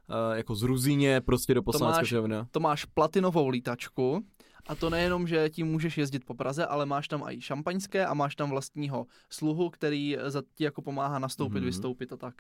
uh, 0.09 0.35
jako 0.37 0.55
z 0.55 0.63
Ruzině 0.63 1.21
prostě 1.21 1.53
do 1.53 1.63
poslanecké 1.63 2.05
sněmovny. 2.05 2.35
to 2.51 2.59
máš 2.59 2.85
platinovou 2.85 3.49
lítačku 3.49 4.25
a 4.67 4.75
to 4.75 4.89
nejenom, 4.89 5.27
že 5.27 5.49
tím 5.49 5.67
můžeš 5.67 5.97
jezdit 5.97 6.25
po 6.25 6.33
Praze, 6.33 6.65
ale 6.65 6.85
máš 6.85 7.07
tam 7.07 7.23
i 7.27 7.41
šampaňské 7.41 8.05
a 8.05 8.13
máš 8.13 8.35
tam 8.35 8.49
vlastního 8.49 9.05
sluhu, 9.29 9.69
který 9.69 10.17
za 10.27 10.43
ti 10.55 10.63
jako 10.63 10.81
pomáhá 10.81 11.19
nastoupit, 11.19 11.57
Mhm. 11.59 11.65
vystoupit 11.65 12.13
a 12.13 12.17
tak. 12.17 12.33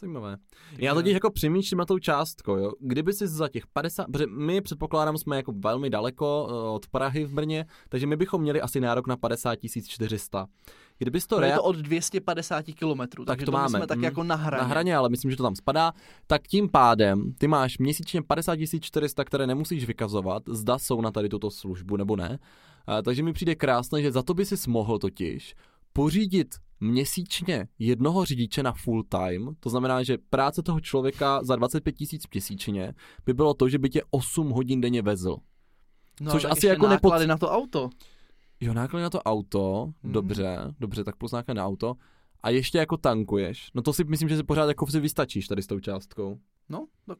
Zajímavé. 0.00 0.36
Já 0.78 0.94
totiž 0.94 1.14
jako 1.14 1.30
přemýšlím 1.30 1.78
na 1.78 1.84
tou 1.84 1.98
částkou, 1.98 2.56
jo. 2.56 2.72
Kdyby 2.80 3.12
si 3.12 3.28
za 3.28 3.48
těch 3.48 3.66
50, 3.66 4.06
protože 4.12 4.26
my 4.26 4.60
předpokládám, 4.60 5.18
jsme 5.18 5.36
jako 5.36 5.52
velmi 5.52 5.90
daleko 5.90 6.48
eh, 6.50 6.52
od 6.70 6.86
Prahy 6.88 7.24
v 7.24 7.32
Brně, 7.34 7.66
takže 7.88 8.06
my 8.06 8.16
bychom 8.16 8.42
měli 8.42 8.60
asi 8.60 8.80
nárok 8.80 9.06
na 9.06 9.16
50 9.16 9.58
400. 9.88 10.46
Kdybys 10.98 11.26
to, 11.26 11.36
To 11.36 11.42
je 11.42 11.48
rea- 11.52 11.56
to 11.56 11.62
od 11.62 11.76
250 11.76 12.62
kilometrů, 12.74 13.24
Tak 13.24 13.32
takže 13.32 13.46
to 13.46 13.52
máme, 13.52 13.78
jsme 13.78 13.86
tak 13.86 13.98
mm, 13.98 14.04
jako 14.04 14.22
na 14.24 14.34
hraně. 14.34 14.62
na 14.62 14.68
hraně, 14.68 14.96
ale 14.96 15.08
myslím, 15.08 15.30
že 15.30 15.36
to 15.36 15.42
tam 15.42 15.56
spadá, 15.56 15.92
tak 16.26 16.48
tím 16.48 16.68
pádem 16.68 17.32
ty 17.38 17.48
máš 17.48 17.78
měsíčně 17.78 18.22
50 18.22 18.58
400, 18.80 19.24
které 19.24 19.46
nemusíš 19.46 19.84
vykazovat, 19.84 20.42
zda 20.48 20.78
jsou 20.78 21.00
na 21.00 21.10
tady 21.10 21.28
tuto 21.28 21.50
službu 21.50 21.96
nebo 21.96 22.16
ne. 22.16 22.38
A, 22.86 23.02
takže 23.02 23.22
mi 23.22 23.32
přijde 23.32 23.54
krásné, 23.54 24.02
že 24.02 24.12
za 24.12 24.22
to 24.22 24.34
by 24.34 24.46
si 24.46 24.70
mohl 24.70 24.98
totiž 24.98 25.54
pořídit 25.92 26.48
měsíčně 26.80 27.68
jednoho 27.78 28.24
řidiče 28.24 28.62
na 28.62 28.72
full 28.72 29.02
time, 29.02 29.54
to 29.60 29.70
znamená, 29.70 30.02
že 30.02 30.18
práce 30.30 30.62
toho 30.62 30.80
člověka 30.80 31.40
za 31.44 31.56
25 31.56 31.92
tisíc 31.92 32.22
měsíčně 32.34 32.92
by 33.26 33.34
bylo 33.34 33.54
to, 33.54 33.68
že 33.68 33.78
by 33.78 33.88
tě 33.90 34.02
8 34.10 34.50
hodin 34.50 34.80
denně 34.80 35.02
vezl. 35.02 35.36
no, 36.20 36.32
což 36.32 36.44
asi 36.44 36.66
jako 36.66 36.86
nepod- 36.86 37.26
na 37.26 37.38
to 37.38 37.50
auto. 37.50 37.90
Jo, 38.60 38.74
náklady 38.74 39.02
na 39.02 39.10
to 39.10 39.22
auto, 39.22 39.92
Hmm. 40.02 40.12
dobře, 40.12 40.58
dobře, 40.80 41.04
tak 41.04 41.16
plus 41.16 41.32
náklady 41.32 41.58
na 41.58 41.66
auto. 41.66 41.94
A 42.42 42.50
ještě 42.50 42.78
jako 42.78 42.96
tankuješ. 42.96 43.70
No 43.74 43.82
to 43.82 43.92
si 43.92 44.04
myslím, 44.04 44.28
že 44.28 44.36
si 44.36 44.42
pořád 44.42 44.68
jako 44.68 44.86
si 44.86 45.00
vystačíš 45.00 45.46
tady 45.46 45.62
s 45.62 45.66
tou 45.66 45.80
částkou. 45.80 46.38
No, 46.68 46.86
tak. 47.06 47.18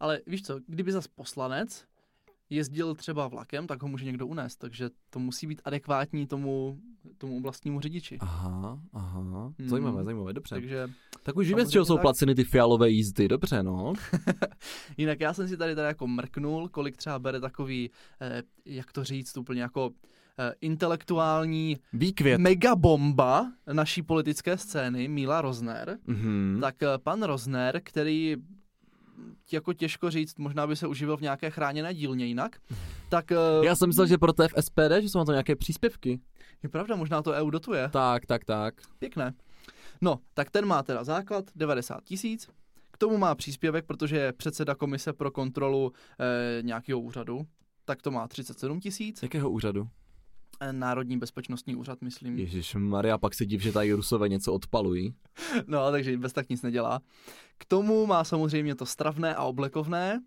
Ale 0.00 0.20
víš 0.26 0.42
co, 0.42 0.60
kdyby 0.66 0.92
zas 0.92 1.08
poslanec 1.08 1.84
jezdil 2.50 2.94
třeba 2.94 3.28
vlakem, 3.28 3.66
tak 3.66 3.82
ho 3.82 3.88
může 3.88 4.04
někdo 4.04 4.26
unést, 4.26 4.56
takže 4.56 4.90
to 5.10 5.18
musí 5.18 5.46
být 5.46 5.62
adekvátní 5.64 6.26
tomu, 6.26 6.78
tomu 7.18 7.40
vlastnímu 7.40 7.80
řidiči. 7.80 8.18
Aha, 8.20 8.80
aha. 8.92 9.20
Hmm. 9.58 9.68
Zajímavé, 9.68 10.04
zajímavé, 10.04 10.32
dobře. 10.32 10.54
Takže 10.54 10.88
tak 11.22 11.36
už 11.36 11.48
víme, 11.48 11.66
z 11.66 11.70
čeho 11.70 11.84
jsou 11.84 11.94
tak. 11.94 12.02
placeny 12.02 12.34
ty 12.34 12.44
fialové 12.44 12.90
jízdy, 12.90 13.28
dobře, 13.28 13.62
no. 13.62 13.92
Jinak 14.96 15.20
já 15.20 15.32
jsem 15.34 15.48
si 15.48 15.56
tady 15.56 15.74
tady 15.74 15.88
jako 15.88 16.06
mrknul, 16.06 16.68
kolik 16.68 16.96
třeba 16.96 17.18
bere 17.18 17.40
takový, 17.40 17.90
eh, 18.20 18.42
jak 18.64 18.92
to 18.92 19.04
říct, 19.04 19.36
úplně 19.36 19.62
jako 19.62 19.90
intelektuální 20.60 21.78
Výkvět. 21.92 22.40
megabomba 22.40 23.52
naší 23.72 24.02
politické 24.02 24.58
scény, 24.58 25.08
Míla 25.08 25.40
Rozner. 25.40 25.98
Mhm. 26.06 26.58
Tak 26.60 26.82
eh, 26.82 26.86
pan 27.02 27.22
Rozner, 27.22 27.80
který 27.84 28.36
jako 29.52 29.72
těžko 29.72 30.10
říct, 30.10 30.38
možná 30.38 30.66
by 30.66 30.76
se 30.76 30.86
uživil 30.86 31.16
v 31.16 31.20
nějaké 31.20 31.50
chráněné 31.50 31.94
dílně 31.94 32.26
jinak, 32.26 32.56
tak 33.08 33.32
eh, 33.32 33.36
Já 33.64 33.76
jsem 33.76 33.88
myslel, 33.88 34.06
že 34.06 34.18
pro 34.18 34.32
v 34.32 34.62
SPD, 34.62 34.92
že 35.00 35.08
jsou 35.08 35.18
na 35.18 35.24
to 35.24 35.32
nějaké 35.32 35.56
příspěvky. 35.56 36.20
je 36.62 36.68
pravda, 36.68 36.96
možná 36.96 37.22
to 37.22 37.30
EU 37.32 37.50
dotuje. 37.50 37.88
Tak, 37.92 38.26
tak, 38.26 38.44
tak. 38.44 38.74
Pěkné. 38.98 39.34
No, 40.00 40.18
tak 40.34 40.50
ten 40.50 40.66
má 40.66 40.82
teda 40.82 41.04
základ 41.04 41.44
90 41.56 42.04
tisíc, 42.04 42.48
k 42.90 42.98
tomu 42.98 43.18
má 43.18 43.34
příspěvek, 43.34 43.86
protože 43.86 44.16
je 44.16 44.32
předseda 44.32 44.74
komise 44.74 45.12
pro 45.12 45.30
kontrolu 45.30 45.92
e, 46.58 46.62
nějakého 46.62 47.00
úřadu, 47.00 47.46
tak 47.84 48.02
to 48.02 48.10
má 48.10 48.28
37 48.28 48.80
tisíc. 48.80 49.22
Jakého 49.22 49.50
úřadu? 49.50 49.88
Eh, 50.64 50.72
Národní 50.72 51.18
bezpečnostní 51.18 51.74
úřad, 51.76 52.02
myslím. 52.02 52.38
Ježíš 52.38 52.74
Maria, 52.74 53.18
pak 53.18 53.34
se 53.34 53.46
div, 53.46 53.62
že 53.62 53.72
tady 53.72 53.92
Rusové 53.92 54.28
něco 54.28 54.52
odpalují. 54.52 55.14
No, 55.66 55.90
takže 55.90 56.18
bez 56.18 56.32
tak 56.32 56.48
nic 56.48 56.62
nedělá. 56.62 57.00
K 57.58 57.64
tomu 57.64 58.06
má 58.06 58.24
samozřejmě 58.24 58.74
to 58.74 58.86
stravné 58.86 59.34
a 59.34 59.42
oblekovné 59.42 60.20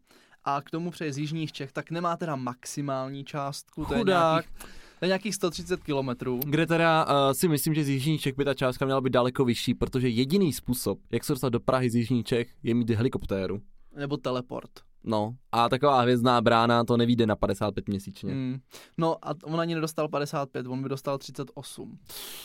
a 0.44 0.62
k 0.62 0.70
tomu 0.72 0.92
přeje 0.92 1.14
z 1.14 1.18
jižních 1.18 1.52
Čech, 1.52 1.72
tak 1.72 1.92
nemá 1.92 2.18
teda 2.18 2.36
maximální 2.36 3.24
částku, 3.24 3.86
to 3.86 3.94
je 3.94 4.00
Chudák. 4.00 4.46
nějakých, 4.46 4.66
to 5.00 5.06
je 5.06 5.08
nějakých 5.08 5.36
130 5.36 5.84
kilometrů. 5.84 6.40
Kde 6.46 6.66
teda 6.66 7.06
uh, 7.06 7.34
si 7.34 7.48
myslím, 7.48 7.74
že 7.74 7.84
z 7.84 7.90
Jižních 7.90 8.22
Čech 8.22 8.36
by 8.36 8.46
ta 8.46 8.54
částka 8.54 8.86
měla 8.86 9.02
být 9.02 9.14
daleko 9.14 9.46
vyšší, 9.46 9.74
protože 9.74 10.10
jediný 10.10 10.54
způsob, 10.54 11.00
jak 11.12 11.24
se 11.24 11.34
dostat 11.34 11.50
do 11.50 11.60
Prahy 11.60 11.90
z 11.90 11.96
Jižních 11.96 12.26
Čech, 12.26 12.48
je 12.64 12.74
mít 12.74 12.90
helikoptéru. 12.90 13.62
Nebo 13.96 14.18
teleport. 14.18 14.87
No, 15.10 15.36
a 15.52 15.70
taková 15.70 16.02
hvězdná 16.02 16.42
brána 16.42 16.84
to 16.84 16.98
nevíde 16.98 17.26
na 17.26 17.36
55 17.36 17.88
měsíčně. 17.88 18.32
Hmm. 18.32 18.60
No 18.98 19.16
a 19.28 19.34
on 19.44 19.60
ani 19.60 19.76
nedostal 19.76 20.08
55, 20.08 20.68
on 20.68 20.84
by 20.84 20.90
dostal 20.90 21.18
38. 21.18 21.98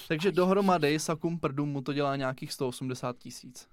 Takže 0.08 0.32
dohromady 0.32 0.98
Sakum 0.98 1.38
Prdum 1.40 1.68
mu 1.68 1.80
to 1.82 1.92
dělá 1.92 2.16
nějakých 2.16 2.52
180 2.52 3.18
tisíc. 3.18 3.68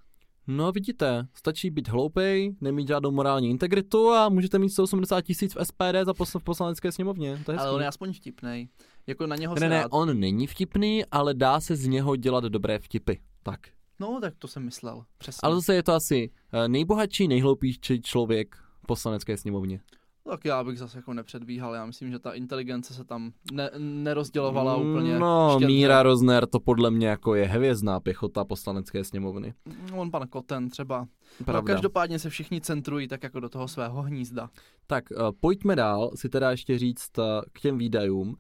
No 0.48 0.72
vidíte, 0.72 1.28
stačí 1.34 1.70
být 1.70 1.88
hloupej, 1.88 2.56
nemít 2.62 2.88
žádnou 2.88 3.12
morální 3.12 3.50
integritu 3.50 4.10
a 4.10 4.30
můžete 4.30 4.60
mít 4.60 4.70
180 4.70 5.22
tisíc 5.22 5.56
v 5.56 5.66
SPD 5.66 5.96
za 6.06 6.12
posl- 6.12 6.40
v 6.40 6.44
poslanecké 6.44 6.92
sněmovně. 6.92 7.42
To 7.46 7.52
je 7.52 7.58
Ale 7.58 7.72
on 7.72 7.82
je 7.82 7.88
aspoň 7.88 8.14
vtipnej. 8.14 8.68
Jako 9.08 9.28
na 9.28 9.36
něho 9.36 9.56
Ne, 9.56 9.60
se 9.60 9.70
ne, 9.70 9.82
rád... 9.82 9.88
on 9.92 10.20
není 10.20 10.48
vtipný, 10.48 11.06
ale 11.06 11.34
dá 11.34 11.60
se 11.60 11.76
z 11.76 11.88
něho 11.88 12.16
dělat 12.16 12.44
dobré 12.44 12.80
vtipy. 12.80 13.14
Tak. 13.44 13.60
No, 14.00 14.20
tak 14.22 14.34
to 14.40 14.48
jsem 14.48 14.66
myslel. 14.66 15.04
Přesně. 15.18 15.40
Ale 15.44 15.56
zase 15.56 15.76
je 15.76 15.84
to 15.84 15.94
asi 15.94 16.32
eh, 16.54 16.68
nejbohatší, 16.68 17.28
nejhloupější 17.28 18.02
člověk 18.02 18.56
poslanecké 18.94 19.38
sněmovně. 19.38 19.82
Tak 20.30 20.46
já 20.46 20.64
bych 20.64 20.80
zase 20.80 20.98
jako 20.98 21.14
nepředbíhal. 21.14 21.74
Já 21.76 21.86
myslím, 21.86 22.12
že 22.12 22.20
ta 22.20 22.32
inteligence 22.34 22.94
se 22.94 23.04
tam 23.04 23.32
ne- 23.52 23.70
nerozdělovala 23.78 24.76
úplně 24.76 25.20
No. 25.20 25.60
Míra 25.60 26.04
Rozner 26.04 26.46
to 26.48 26.60
podle 26.60 26.92
mě 26.92 27.08
jako 27.08 27.36
je 27.36 27.46
hvězdná 27.48 28.00
pěchota 28.00 28.46
poslanecké 28.46 29.04
sněmovny. 29.04 29.54
On 29.94 30.12
pan 30.12 30.28
Koten 30.28 30.70
třeba. 30.70 31.08
No, 31.40 31.46
Pravda. 31.46 31.74
každopádně 31.74 32.20
se 32.20 32.30
všichni 32.30 32.62
centrují 32.62 33.08
tak 33.08 33.24
jako 33.24 33.40
do 33.40 33.50
toho 33.50 33.68
svého 33.68 34.02
hnízda. 34.02 34.50
Tak, 34.88 35.04
uh, 35.12 35.18
pojďme 35.40 35.76
dál 35.76 36.12
si 36.16 36.30
teda 36.30 36.52
ještě 36.52 36.78
říct 36.78 37.18
uh, 37.18 37.24
k 37.54 37.60
těm 37.62 37.78
výdajům, 37.78 38.36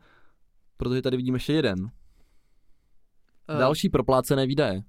protože 0.77 1.01
tady 1.01 1.17
vidíme 1.17 1.35
ještě 1.35 1.53
jeden. 1.53 1.89
Eh, 3.55 3.59
Další 3.59 3.89
proplácené 3.89 4.45
výdaje. 4.47 4.81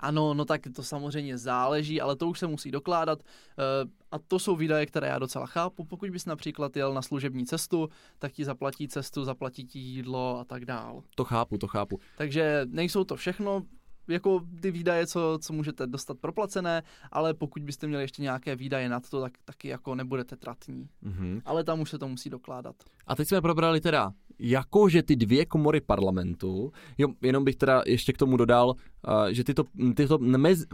Ano, 0.00 0.34
no 0.34 0.44
tak 0.44 0.60
to 0.76 0.82
samozřejmě 0.82 1.38
záleží, 1.38 2.00
ale 2.00 2.16
to 2.16 2.28
už 2.28 2.38
se 2.38 2.46
musí 2.46 2.70
dokládat. 2.70 3.18
Eh, 3.22 3.88
A 4.10 4.18
to 4.18 4.38
jsou 4.38 4.56
výdaje, 4.56 4.86
které 4.86 5.08
já 5.08 5.18
docela 5.18 5.46
chápu. 5.46 5.84
Pokud 5.84 6.10
bys 6.10 6.26
například 6.26 6.76
jel 6.76 6.94
na 6.94 7.02
služební 7.02 7.46
cestu, 7.46 7.88
tak 8.18 8.32
ti 8.32 8.44
zaplatí 8.44 8.88
cestu, 8.88 9.24
zaplatí 9.24 9.66
ti 9.66 9.78
jídlo 9.78 10.38
a 10.38 10.44
tak 10.44 10.64
dál. 10.64 11.02
To 11.14 11.24
chápu, 11.24 11.58
to 11.58 11.66
chápu. 11.66 11.98
Takže 12.18 12.66
nejsou 12.70 13.04
to 13.04 13.16
všechno 13.16 13.62
jako 14.08 14.40
ty 14.60 14.70
výdaje, 14.70 15.06
co, 15.06 15.38
co 15.40 15.52
můžete 15.52 15.86
dostat 15.86 16.18
proplacené, 16.18 16.82
ale 17.12 17.34
pokud 17.34 17.62
byste 17.62 17.86
měli 17.86 18.02
ještě 18.02 18.22
nějaké 18.22 18.56
výdaje 18.56 18.88
nad 18.88 19.10
to, 19.10 19.20
tak 19.20 19.32
taky 19.44 19.68
jako 19.68 19.94
nebudete 19.94 20.36
tratní. 20.36 20.88
Mhm. 21.02 21.40
Ale 21.44 21.64
tam 21.64 21.80
už 21.80 21.90
se 21.90 21.98
to 21.98 22.08
musí 22.08 22.30
dokládat. 22.30 22.76
A 23.06 23.14
teď 23.14 23.28
jsme 23.28 23.40
probrali 23.40 23.80
teda, 23.80 24.12
jakože 24.38 25.02
ty 25.02 25.16
dvě 25.16 25.46
komory 25.46 25.80
parlamentu, 25.80 26.72
jo, 26.98 27.08
jenom 27.22 27.44
bych 27.44 27.56
teda 27.56 27.82
ještě 27.86 28.12
k 28.12 28.18
tomu 28.18 28.36
dodal, 28.36 28.68
uh, 28.68 29.26
že 29.30 29.44
tyto, 29.44 29.64
tyto 29.94 30.18
mez, 30.18 30.64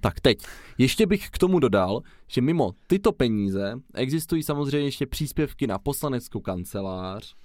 tak 0.00 0.20
teď, 0.20 0.38
ještě 0.78 1.06
bych 1.06 1.30
k 1.30 1.38
tomu 1.38 1.58
dodal, 1.58 2.00
že 2.28 2.40
mimo 2.40 2.72
tyto 2.86 3.12
peníze 3.12 3.74
existují 3.94 4.42
samozřejmě 4.42 4.88
ještě 4.88 5.06
příspěvky 5.06 5.66
na 5.66 5.78
poslaneckou 5.78 6.40
kancelář, 6.40 7.36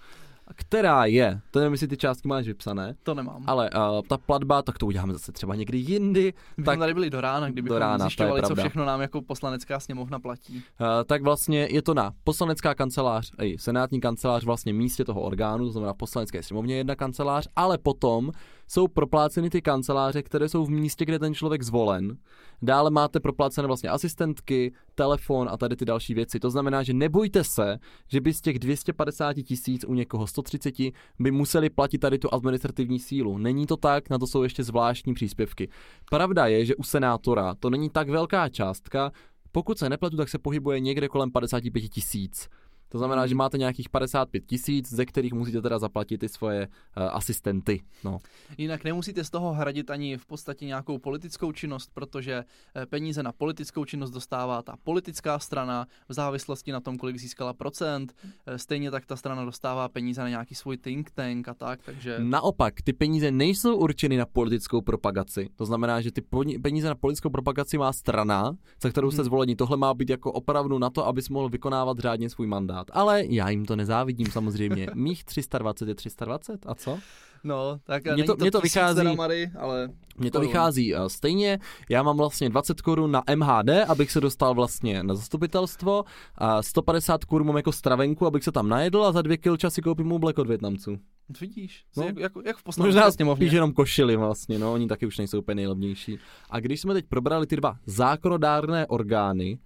která 0.56 1.06
je, 1.06 1.40
to 1.52 1.60
nevím, 1.60 1.72
jestli 1.72 1.88
ty 1.88 1.98
částky 1.98 2.28
máš 2.28 2.48
vypsané, 2.48 2.96
To 3.04 3.14
nemám. 3.14 3.44
ale 3.48 3.70
uh, 3.70 4.02
ta 4.08 4.18
platba, 4.18 4.62
tak 4.62 4.78
to 4.78 4.86
uděláme 4.86 5.14
zase 5.14 5.32
třeba 5.32 5.56
někdy 5.56 5.78
jindy, 5.78 6.34
My 6.58 6.64
tak- 6.64 6.80
tady 6.80 6.94
byli 6.94 7.10
do 7.10 7.22
rána, 7.22 7.50
kdybychom 7.50 7.76
Do 7.76 7.80
rána, 7.80 7.98
zjišťovali, 8.06 8.42
co 8.42 8.56
všechno 8.56 8.86
nám 8.86 9.02
jako 9.02 9.22
poslanecká 9.22 9.80
sněmovna 9.80 10.20
platí. 10.20 10.56
Uh, 10.56 10.88
tak 11.06 11.24
vlastně 11.24 11.68
je 11.72 11.82
to 11.82 11.94
na 11.94 12.12
poslanecká 12.24 12.76
kancelář, 12.76 13.32
ej, 13.38 13.58
senátní 13.60 14.02
kancelář 14.02 14.44
vlastně 14.46 14.74
místě 14.74 15.06
toho 15.06 15.22
orgánu, 15.22 15.66
to 15.66 15.72
znamená 15.72 15.94
v 15.94 15.98
poslanecké 15.98 16.44
sněmovně 16.44 16.76
jedna 16.78 16.96
kancelář, 16.96 17.48
ale 17.56 17.78
potom 17.78 18.32
jsou 18.72 18.88
propláceny 18.88 19.50
ty 19.50 19.62
kanceláře, 19.62 20.24
které 20.24 20.50
jsou 20.50 20.66
v 20.66 20.70
místě, 20.70 21.06
kde 21.06 21.20
ten 21.20 21.34
člověk 21.34 21.64
zvolen. 21.64 22.18
Dále 22.62 22.92
máte 22.92 23.20
proplácené 23.20 23.68
vlastně 23.68 23.90
asistentky, 23.90 24.74
telefon 24.96 25.50
a 25.52 25.58
tady 25.58 25.76
ty 25.76 25.86
další 25.86 26.14
věci. 26.14 26.40
To 26.40 26.50
znamená, 26.50 26.84
že 26.84 26.94
nebojte 26.94 27.44
se, 27.44 27.80
že 28.08 28.22
by 28.22 28.34
z 28.34 28.42
těch 28.42 28.60
250 28.60 29.34
tisíc 29.34 29.86
u 29.88 29.94
někoho 29.94 30.28
130 30.28 30.76
by 31.20 31.32
museli 31.32 31.70
platit 31.70 31.98
tady 31.98 32.20
tu 32.20 32.34
administrativní 32.34 33.00
sílu. 33.00 33.38
Není 33.38 33.66
to 33.66 33.78
tak, 33.78 34.10
na 34.10 34.18
to 34.18 34.28
jsou 34.28 34.44
ještě 34.44 34.64
zvláštní 34.64 35.14
příspěvky. 35.14 35.70
Pravda 36.10 36.48
je, 36.48 36.66
že 36.66 36.76
u 36.76 36.84
senátora 36.84 37.56
to 37.56 37.70
není 37.70 37.90
tak 37.90 38.10
velká 38.10 38.50
částka, 38.50 39.12
pokud 39.52 39.78
se 39.78 39.90
nepletu, 39.90 40.18
tak 40.18 40.30
se 40.30 40.40
pohybuje 40.40 40.80
někde 40.80 41.08
kolem 41.08 41.32
55 41.32 41.82
tisíc. 41.82 42.50
To 42.92 42.98
znamená, 42.98 43.28
že 43.28 43.36
máte 43.36 43.58
nějakých 43.58 43.90
55 43.90 44.46
tisíc, 44.46 44.90
ze 44.94 45.06
kterých 45.06 45.34
musíte 45.34 45.62
teda 45.62 45.80
zaplatit 45.80 46.18
ty 46.18 46.30
svoje 46.30 46.68
uh, 46.68 47.04
asistenty. 47.12 47.82
No. 48.04 48.20
Jinak 48.58 48.84
nemusíte 48.84 49.24
z 49.24 49.30
toho 49.30 49.54
hradit 49.54 49.90
ani 49.90 50.18
v 50.18 50.26
podstatě 50.26 50.66
nějakou 50.66 50.98
politickou 50.98 51.52
činnost, 51.52 51.92
protože 51.94 52.44
eh, 52.76 52.86
peníze 52.86 53.24
na 53.24 53.32
politickou 53.32 53.86
činnost 53.86 54.12
dostává 54.12 54.62
ta 54.62 54.76
politická 54.84 55.40
strana 55.40 55.88
v 56.10 56.14
závislosti 56.14 56.72
na 56.72 56.80
tom, 56.80 56.98
kolik 56.98 57.18
získala 57.18 57.54
procent. 57.54 58.14
Eh, 58.46 58.58
Stejně 58.58 58.92
tak 58.92 59.06
ta 59.06 59.16
strana 59.16 59.46
dostává 59.46 59.90
peníze 59.90 60.22
na 60.22 60.30
nějaký 60.30 60.56
svůj 60.56 60.78
think 60.78 61.12
tank 61.12 61.48
a 61.48 61.54
tak, 61.54 61.80
takže... 61.86 62.16
Naopak, 62.20 62.82
ty 62.82 62.94
peníze 62.94 63.32
nejsou 63.32 63.76
určeny 63.76 64.18
na 64.18 64.26
politickou 64.26 64.82
propagaci. 64.82 65.50
To 65.56 65.66
znamená, 65.66 66.02
že 66.02 66.12
ty 66.12 66.22
peníze 66.62 66.88
na 66.88 66.96
politickou 66.96 67.30
propagaci 67.30 67.78
má 67.78 67.94
strana, 67.94 68.56
za 68.82 68.90
kterou 68.90 69.12
jste 69.12 69.22
Hmm. 69.22 69.26
zvolení. 69.26 69.56
Tohle 69.56 69.78
má 69.78 69.94
být 69.94 70.10
jako 70.10 70.32
opravdu 70.32 70.80
na 70.80 70.90
to, 70.90 71.08
abys 71.08 71.30
mohl 71.30 71.50
vykonávat 71.50 72.00
řádně 72.00 72.30
svůj 72.30 72.48
mandát. 72.48 72.81
Ale 72.94 73.24
já 73.26 73.50
jim 73.50 73.66
to 73.66 73.76
nezávidím 73.76 74.28
samozřejmě. 74.28 74.88
Mých 74.96 75.24
320 75.24 75.88
je 75.90 75.96
320 75.96 76.60
a 76.66 76.76
co? 76.76 76.98
No, 77.44 77.80
tak 77.84 78.04
Mně 78.04 78.12
není 78.12 78.24
to- 78.24 78.36
mně 78.40 78.52
to 78.52 78.62
vychází- 78.62 79.16
Mary, 79.16 79.52
ale 79.60 79.90
Mně 80.18 80.32
to 80.32 80.38
korun. 80.38 80.48
vychází 80.48 80.96
eh, 80.96 81.10
stejně, 81.10 81.60
já 81.90 82.04
mám 82.04 82.18
vlastně 82.18 82.50
20 82.50 82.82
korun 82.82 83.12
na 83.12 83.24
MHD, 83.36 83.70
abych 83.88 84.12
se 84.12 84.22
dostal 84.22 84.54
vlastně 84.54 85.04
na 85.04 85.16
zastupitelstvo, 85.16 86.04
a 86.36 86.64
150 86.64 87.26
korun 87.26 87.48
mám 87.48 87.58
jako 87.58 87.72
stravenku, 87.72 88.26
abych 88.26 88.44
se 88.44 88.52
tam 88.52 88.70
najedl 88.70 89.04
a 89.06 89.12
za 89.12 89.22
dvě 89.22 89.38
kilča 89.38 89.70
si 89.70 89.82
koupím 89.82 90.12
oblek 90.12 90.40
od 90.40 90.48
Větnamců. 90.48 90.98
Vidíš, 91.42 91.84
No. 91.98 92.04
no. 92.04 92.08
jak, 92.08 92.18
jak, 92.18 92.32
jak 92.46 92.58
v 92.58 92.64
poslanecké 92.64 92.88
Možná 92.98 93.12
sněmovně. 93.12 93.46
spíš 93.46 93.54
jenom 93.54 93.74
košily 93.74 94.16
vlastně, 94.16 94.60
no, 94.60 94.74
oni 94.74 94.88
taky 94.88 95.06
už 95.06 95.18
nejsou 95.18 95.40
úplně 95.40 95.56
nejlevnější. 95.56 96.20
A 96.50 96.60
když 96.60 96.82
jsme 96.82 96.94
teď 96.94 97.06
probrali 97.10 97.48
ty 97.48 97.56
dva 97.56 97.76
zákonodárné 97.86 98.88
orgány, 98.88 99.58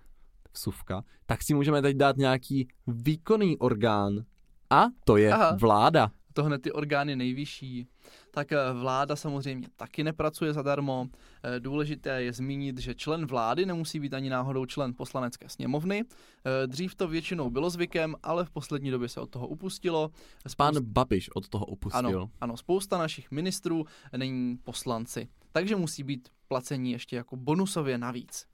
vsuvka, 0.55 1.03
tak 1.25 1.43
si 1.43 1.53
můžeme 1.53 1.81
teď 1.81 1.97
dát 1.97 2.17
nějaký 2.17 2.67
výkonný 2.87 3.57
orgán. 3.57 4.25
A 4.69 4.85
to 5.03 5.17
je 5.17 5.33
Aha. 5.33 5.57
vláda. 5.61 6.11
to 6.33 6.43
hned 6.43 6.61
ty 6.61 6.71
orgány 6.71 7.15
nejvyšší. 7.15 7.87
Tak 8.31 8.51
eh, 8.51 8.57
vláda 8.73 9.15
samozřejmě 9.15 9.67
taky 9.75 10.03
nepracuje 10.03 10.53
zadarmo. 10.53 11.07
Eh, 11.43 11.59
Důležité 11.59 12.23
je 12.23 12.33
zmínit, 12.33 12.77
že 12.77 12.95
člen 12.95 13.25
vlády 13.25 13.65
nemusí 13.65 13.99
být 13.99 14.13
ani 14.13 14.29
náhodou 14.29 14.65
člen 14.65 14.93
poslanecké 14.93 15.49
sněmovny. 15.49 16.03
Eh, 16.03 16.67
Dřív 16.67 16.95
to 16.95 17.07
většinou 17.07 17.49
bylo 17.49 17.69
zvykem, 17.69 18.15
ale 18.23 18.45
v 18.45 18.49
poslední 18.49 18.91
době 18.91 19.09
se 19.09 19.19
od 19.21 19.29
toho 19.29 19.47
upustilo. 19.47 20.11
Pán 20.57 20.73
Spoust- 20.73 20.81
Babiš 20.85 21.29
od 21.35 21.47
toho 21.49 21.65
upustil. 21.65 21.99
ano, 22.07 22.29
ano, 22.41 22.57
spousta 22.57 22.97
našich 22.97 23.31
ministrů 23.31 23.85
není 24.17 24.57
poslanci, 24.63 25.27
takže 25.51 25.75
musí 25.75 26.03
být 26.03 26.29
placení 26.47 26.91
ještě 26.91 27.15
jako 27.15 27.35
bonusově 27.35 27.97
navíc. 27.97 28.45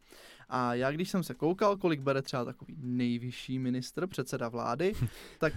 A 0.53 0.73
já, 0.73 0.91
když 0.91 1.09
jsem 1.09 1.23
se 1.23 1.33
koukal, 1.33 1.77
kolik 1.77 2.01
bere 2.01 2.21
třeba 2.21 2.45
takový 2.45 2.75
nejvyšší 2.81 3.59
ministr, 3.59 4.07
předseda 4.07 4.49
vlády, 4.49 4.93
tak, 5.39 5.53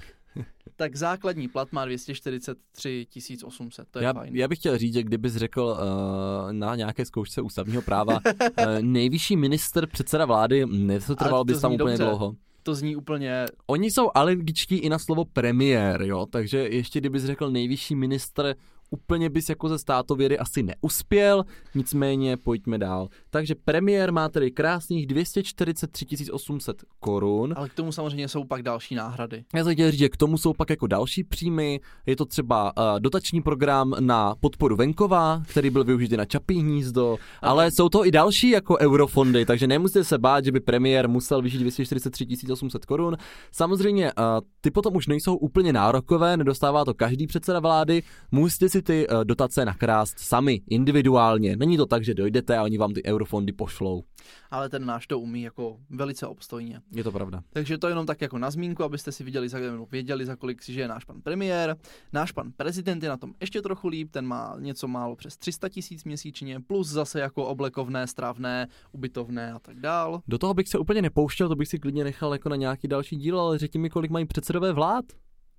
tak 0.76 0.96
základní 0.96 1.48
plat 1.48 1.72
má 1.72 1.84
243 1.84 3.06
800, 3.44 3.88
to 3.90 3.98
je 3.98 4.04
já, 4.04 4.12
fajn. 4.12 4.36
já 4.36 4.48
bych 4.48 4.58
chtěl 4.58 4.78
říct, 4.78 4.94
že 4.94 5.02
kdybys 5.02 5.36
řekl 5.36 5.62
uh, 5.62 6.52
na 6.52 6.76
nějaké 6.76 7.04
zkoušce 7.04 7.40
ústavního 7.40 7.82
práva 7.82 8.14
uh, 8.14 8.64
nejvyšší 8.80 9.36
minister 9.36 9.86
předseda 9.86 10.24
vlády, 10.24 10.66
netrvalo 10.66 11.38
to 11.38 11.44
bys 11.44 11.60
tam 11.60 11.72
úplně 11.72 11.92
dobře. 11.92 12.04
dlouho. 12.04 12.36
To 12.62 12.74
zní 12.74 12.96
úplně, 12.96 13.46
Oni 13.66 13.90
jsou 13.90 14.10
alergičtí 14.14 14.76
i 14.76 14.88
na 14.88 14.98
slovo 14.98 15.24
premiér, 15.24 16.02
jo, 16.02 16.26
takže 16.26 16.58
ještě 16.58 17.00
kdybys 17.00 17.24
řekl 17.24 17.50
nejvyšší 17.50 17.94
ministr 17.94 18.54
úplně 18.94 19.30
bys 19.30 19.48
jako 19.48 19.68
ze 19.68 19.78
státovědy 19.78 20.38
asi 20.38 20.62
neuspěl, 20.62 21.44
nicméně 21.74 22.36
pojďme 22.36 22.78
dál. 22.78 23.08
Takže 23.30 23.54
premiér 23.54 24.12
má 24.12 24.28
tedy 24.28 24.50
krásných 24.50 25.06
243 25.06 26.30
800 26.32 26.82
korun. 27.00 27.54
Ale 27.56 27.68
k 27.68 27.74
tomu 27.74 27.92
samozřejmě 27.92 28.28
jsou 28.28 28.44
pak 28.44 28.62
další 28.62 28.94
náhrady. 28.94 29.44
Já 29.54 29.64
jsem 29.64 29.72
chtěl 29.72 29.90
říct, 29.90 29.98
že 29.98 30.08
k 30.08 30.16
tomu 30.16 30.38
jsou 30.38 30.52
pak 30.52 30.70
jako 30.70 30.86
další 30.86 31.24
příjmy. 31.24 31.80
Je 32.06 32.16
to 32.16 32.24
třeba 32.24 32.72
uh, 32.76 33.00
dotační 33.00 33.42
program 33.42 33.94
na 34.00 34.34
podporu 34.40 34.76
venkova, 34.76 35.42
který 35.48 35.70
byl 35.70 35.84
využit 35.84 36.12
na 36.12 36.24
Čapí 36.24 36.60
hnízdo, 36.60 37.16
ale 37.42 37.70
jsou 37.70 37.88
to 37.88 38.06
i 38.06 38.10
další 38.10 38.50
jako 38.50 38.78
eurofondy, 38.78 39.46
takže 39.46 39.66
nemusíte 39.66 40.04
se 40.04 40.18
bát, 40.18 40.44
že 40.44 40.52
by 40.52 40.60
premiér 40.60 41.08
musel 41.08 41.42
vyžít 41.42 41.58
243 41.58 42.26
800 42.52 42.84
korun. 42.84 43.16
Samozřejmě 43.52 44.12
uh, 44.12 44.24
ty 44.60 44.70
potom 44.70 44.96
už 44.96 45.06
nejsou 45.06 45.36
úplně 45.36 45.72
nárokové, 45.72 46.36
nedostává 46.36 46.84
to 46.84 46.94
každý 46.94 47.26
předseda 47.26 47.60
vlády, 47.60 48.02
musíte 48.32 48.68
si 48.68 48.82
ty 48.84 49.08
uh, 49.08 49.24
dotace 49.24 49.64
nakrást 49.64 50.18
sami, 50.18 50.60
individuálně. 50.70 51.56
Není 51.56 51.76
to 51.76 51.86
tak, 51.86 52.04
že 52.04 52.14
dojdete 52.14 52.58
a 52.58 52.62
oni 52.62 52.78
vám 52.78 52.92
ty 52.92 53.04
eurofondy 53.04 53.52
pošlou. 53.52 54.02
Ale 54.50 54.68
ten 54.68 54.86
náš 54.86 55.06
to 55.06 55.20
umí 55.20 55.42
jako 55.42 55.76
velice 55.90 56.26
obstojně. 56.26 56.80
Je 56.92 57.04
to 57.04 57.12
pravda. 57.12 57.42
Takže 57.52 57.78
to 57.78 57.88
jenom 57.88 58.06
tak 58.06 58.20
jako 58.20 58.38
na 58.38 58.50
zmínku, 58.50 58.84
abyste 58.84 59.12
si 59.12 59.24
viděli, 59.24 59.48
za, 59.48 59.58
věděli, 59.90 60.26
za 60.26 60.36
kolik 60.36 60.62
si 60.62 60.72
žije 60.72 60.88
náš 60.88 61.04
pan 61.04 61.20
premiér. 61.22 61.76
Náš 62.12 62.32
pan 62.32 62.52
prezident 62.56 63.02
je 63.02 63.08
na 63.08 63.16
tom 63.16 63.34
ještě 63.40 63.62
trochu 63.62 63.88
líp, 63.88 64.10
ten 64.10 64.26
má 64.26 64.56
něco 64.58 64.88
málo 64.88 65.16
přes 65.16 65.36
300 65.36 65.68
tisíc 65.68 66.04
měsíčně, 66.04 66.60
plus 66.60 66.88
zase 66.88 67.20
jako 67.20 67.46
oblekovné, 67.46 68.06
strávné, 68.06 68.68
ubytovné 68.92 69.52
a 69.52 69.58
tak 69.58 69.80
dál. 69.80 70.22
Do 70.28 70.38
toho 70.38 70.54
bych 70.54 70.68
se 70.68 70.78
úplně 70.78 71.02
nepouštěl, 71.02 71.48
to 71.48 71.56
bych 71.56 71.68
si 71.68 71.78
klidně 71.78 72.04
nechal 72.04 72.32
jako 72.32 72.48
na 72.48 72.56
nějaký 72.56 72.88
další 72.88 73.16
díl, 73.16 73.40
ale 73.40 73.58
řekni 73.58 73.80
mi, 73.80 73.90
kolik 73.90 74.10
mají 74.10 74.26
předsedové 74.26 74.72
vlád. 74.72 75.04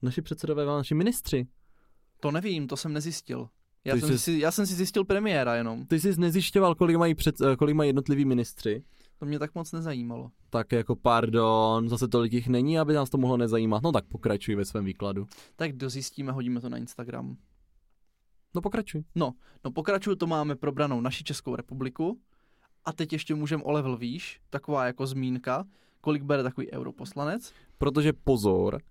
Naši 0.01 0.21
předsedové 0.21 0.65
naši 0.65 0.95
ministři. 0.95 1.47
To 2.19 2.31
nevím, 2.31 2.67
to 2.67 2.77
jsem 2.77 2.93
nezjistil. 2.93 3.49
Já, 3.85 3.93
Ty 3.93 3.99
jsem, 4.01 4.09
jsi- 4.09 4.19
si, 4.19 4.39
já 4.39 4.51
jsem 4.51 4.65
si 4.65 4.73
zjistil 4.73 5.05
premiéra 5.05 5.55
jenom. 5.55 5.85
Ty 5.85 5.99
jsi 5.99 6.19
nezjišťoval, 6.19 6.75
kolik 6.75 6.97
mají, 6.97 7.15
před, 7.15 7.41
eh, 7.41 7.55
kolik 7.55 7.75
mají 7.75 7.89
jednotliví 7.89 8.25
ministři. 8.25 8.83
To 9.19 9.25
mě 9.25 9.39
tak 9.39 9.55
moc 9.55 9.71
nezajímalo. 9.71 10.31
Tak 10.49 10.71
jako 10.71 10.95
pardon, 10.95 11.89
zase 11.89 12.07
tolik 12.07 12.33
jich 12.33 12.47
není, 12.47 12.79
aby 12.79 12.93
nás 12.93 13.09
to 13.09 13.17
mohlo 13.17 13.37
nezajímat. 13.37 13.83
No 13.83 13.91
tak 13.91 14.05
pokračuj 14.05 14.55
ve 14.55 14.65
svém 14.65 14.85
výkladu. 14.85 15.27
Tak 15.55 15.73
dozjistíme, 15.73 16.31
hodíme 16.31 16.61
to 16.61 16.69
na 16.69 16.77
Instagram. 16.77 17.37
No 18.55 18.61
pokračuj. 18.61 19.03
No, 19.15 19.33
no 19.65 19.71
pokračuju, 19.71 20.15
to 20.15 20.27
máme 20.27 20.55
probranou 20.55 21.01
naši 21.01 21.23
Českou 21.23 21.55
republiku. 21.55 22.19
A 22.85 22.93
teď 22.93 23.13
ještě 23.13 23.35
můžeme 23.35 23.63
o 23.63 23.71
level 23.71 23.97
výš, 23.97 24.39
taková 24.49 24.85
jako 24.85 25.07
zmínka, 25.07 25.65
kolik 26.01 26.23
bere 26.23 26.43
takový 26.43 26.71
europoslanec. 26.71 27.53
Protože 27.77 28.13
pozor, 28.13 28.81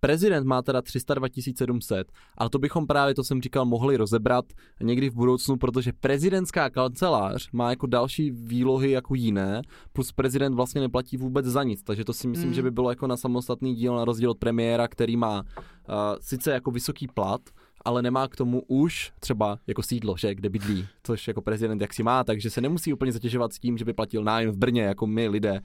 prezident 0.00 0.46
má 0.46 0.62
teda 0.62 0.82
302 0.82 1.28
700, 1.56 2.12
ale 2.38 2.50
to 2.50 2.58
bychom 2.58 2.86
právě, 2.86 3.14
to 3.14 3.24
jsem 3.24 3.42
říkal, 3.42 3.64
mohli 3.64 3.96
rozebrat 3.96 4.44
někdy 4.82 5.10
v 5.10 5.14
budoucnu, 5.14 5.56
protože 5.56 5.92
prezidentská 6.00 6.70
kancelář 6.70 7.48
má 7.52 7.70
jako 7.70 7.86
další 7.86 8.30
výlohy 8.30 8.90
jako 8.90 9.14
jiné, 9.14 9.62
plus 9.92 10.12
prezident 10.12 10.54
vlastně 10.54 10.80
neplatí 10.80 11.16
vůbec 11.16 11.46
za 11.46 11.62
nic, 11.62 11.82
takže 11.82 12.04
to 12.04 12.12
si 12.12 12.28
myslím, 12.28 12.48
Mm. 12.48 12.54
že 12.54 12.62
by 12.62 12.70
bylo 12.70 12.90
jako 12.90 13.06
na 13.06 13.16
samostatný 13.16 13.74
díl 13.74 13.96
na 13.96 14.04
rozdíl 14.04 14.30
od 14.30 14.38
premiéra, 14.38 14.88
který 14.88 15.16
má 15.16 15.40
uh, 15.42 15.94
sice 16.20 16.50
jako 16.50 16.70
vysoký 16.70 17.06
plat, 17.14 17.40
ale 17.86 18.02
nemá 18.02 18.28
k 18.28 18.36
tomu 18.36 18.62
už 18.68 19.12
třeba 19.20 19.58
jako 19.66 19.82
sídlo, 19.82 20.16
že, 20.16 20.34
kde 20.34 20.48
bydlí, 20.48 20.88
což 21.02 21.28
jako 21.28 21.42
prezident 21.42 21.80
jak 21.80 21.94
si 21.94 22.02
má, 22.02 22.24
takže 22.24 22.50
se 22.50 22.60
nemusí 22.60 22.92
úplně 22.92 23.12
zatěžovat 23.12 23.52
s 23.52 23.58
tím, 23.58 23.78
že 23.78 23.84
by 23.84 23.92
platil 23.92 24.24
nájem 24.24 24.50
v 24.50 24.56
Brně, 24.56 24.82
jako 24.82 25.06
my 25.06 25.28
lidé. 25.28 25.60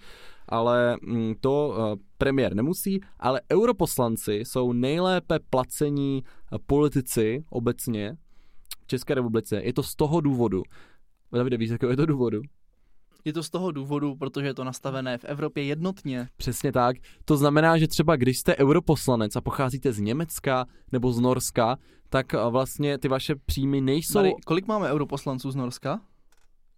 Ale 0.49 0.97
mm, 1.01 1.35
to 1.39 1.67
uh, 1.69 1.99
premiér 2.17 2.55
nemusí, 2.55 2.99
ale 3.19 3.41
europoslanci 3.51 4.33
jsou 4.33 4.73
nejlépe 4.73 5.39
placení 5.49 6.23
uh, 6.23 6.59
politici 6.67 7.43
obecně 7.49 8.17
v 8.83 8.87
České 8.87 9.13
republice. 9.13 9.61
Je 9.63 9.73
to 9.73 9.83
z 9.83 9.95
toho 9.95 10.21
důvodu. 10.21 10.63
Davide, 11.31 11.57
víš, 11.57 11.69
jakého 11.69 11.91
je 11.91 11.97
to 11.97 12.05
důvodu? 12.05 12.41
Je 13.25 13.33
to 13.33 13.43
z 13.43 13.49
toho 13.49 13.71
důvodu, 13.71 14.15
protože 14.15 14.45
je 14.47 14.53
to 14.53 14.63
nastavené 14.63 15.17
v 15.17 15.25
Evropě 15.25 15.63
jednotně. 15.63 16.27
Přesně 16.37 16.71
tak. 16.71 16.97
To 17.25 17.37
znamená, 17.37 17.77
že 17.77 17.87
třeba 17.87 18.15
když 18.15 18.39
jste 18.39 18.57
europoslanec 18.57 19.35
a 19.35 19.41
pocházíte 19.41 19.93
z 19.93 19.99
Německa 19.99 20.65
nebo 20.91 21.13
z 21.13 21.19
Norska, 21.19 21.77
tak 22.09 22.33
uh, 22.33 22.51
vlastně 22.51 22.97
ty 22.97 23.07
vaše 23.07 23.35
příjmy 23.45 23.81
nejsou... 23.81 24.19
Mary, 24.19 24.33
kolik 24.45 24.67
máme 24.67 24.91
europoslanců 24.91 25.51
z 25.51 25.55
Norska? 25.55 26.01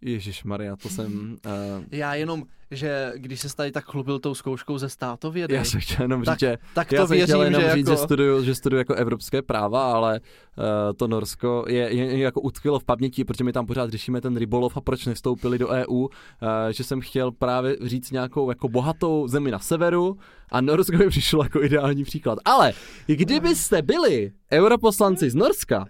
Ježíš 0.00 0.44
Maria, 0.44 0.76
to 0.76 0.88
jsem... 0.88 1.36
Uh, 1.46 1.84
Já 1.90 2.14
jenom, 2.14 2.44
že 2.70 3.12
když 3.16 3.40
se 3.40 3.56
tady 3.56 3.72
tak 3.72 3.84
chlubil 3.84 4.18
tou 4.18 4.34
zkouškou 4.34 4.78
ze 4.78 4.88
státovědy, 4.88 5.54
já 5.54 5.64
jsem 5.64 5.80
chtěl 5.80 6.02
jenom 6.02 6.22
Tak 6.22 6.34
říct, 6.34 6.40
že 6.40 6.58
tak 6.74 6.92
já 6.92 7.00
to 7.00 7.06
jsem 7.06 7.22
chtěl 7.22 7.38
věřím, 7.38 7.54
jenom 7.54 7.70
že 7.70 7.76
říct, 7.76 7.88
jako... 7.88 8.00
že 8.00 8.04
studuju, 8.04 8.44
že 8.44 8.54
studuju 8.54 8.78
jako 8.78 8.94
evropské 8.94 9.42
práva, 9.42 9.92
ale 9.92 10.20
uh, 10.20 10.64
to 10.96 11.08
Norsko 11.08 11.64
je, 11.68 11.94
je, 11.94 12.04
je 12.04 12.18
jako 12.18 12.40
utkvělo 12.40 12.78
v 12.78 12.84
paměti, 12.84 13.24
protože 13.24 13.44
my 13.44 13.52
tam 13.52 13.66
pořád 13.66 13.90
řešíme 13.90 14.20
ten 14.20 14.36
rybolov 14.36 14.76
a 14.76 14.80
proč 14.80 15.06
nevstoupili 15.06 15.58
do 15.58 15.68
EU, 15.68 15.84
uh, 15.94 16.08
že 16.70 16.84
jsem 16.84 17.00
chtěl 17.00 17.32
právě 17.32 17.76
říct 17.82 18.10
nějakou 18.10 18.48
jako 18.48 18.68
bohatou 18.68 19.28
zemi 19.28 19.50
na 19.50 19.58
severu 19.58 20.18
a 20.50 20.60
Norsko 20.60 20.96
mi 20.96 21.08
přišlo 21.08 21.42
jako 21.42 21.62
ideální 21.62 22.04
příklad. 22.04 22.38
Ale 22.44 22.72
kdybyste 23.06 23.82
byli 23.82 24.32
europoslanci 24.52 25.30
z 25.30 25.34
Norska, 25.34 25.86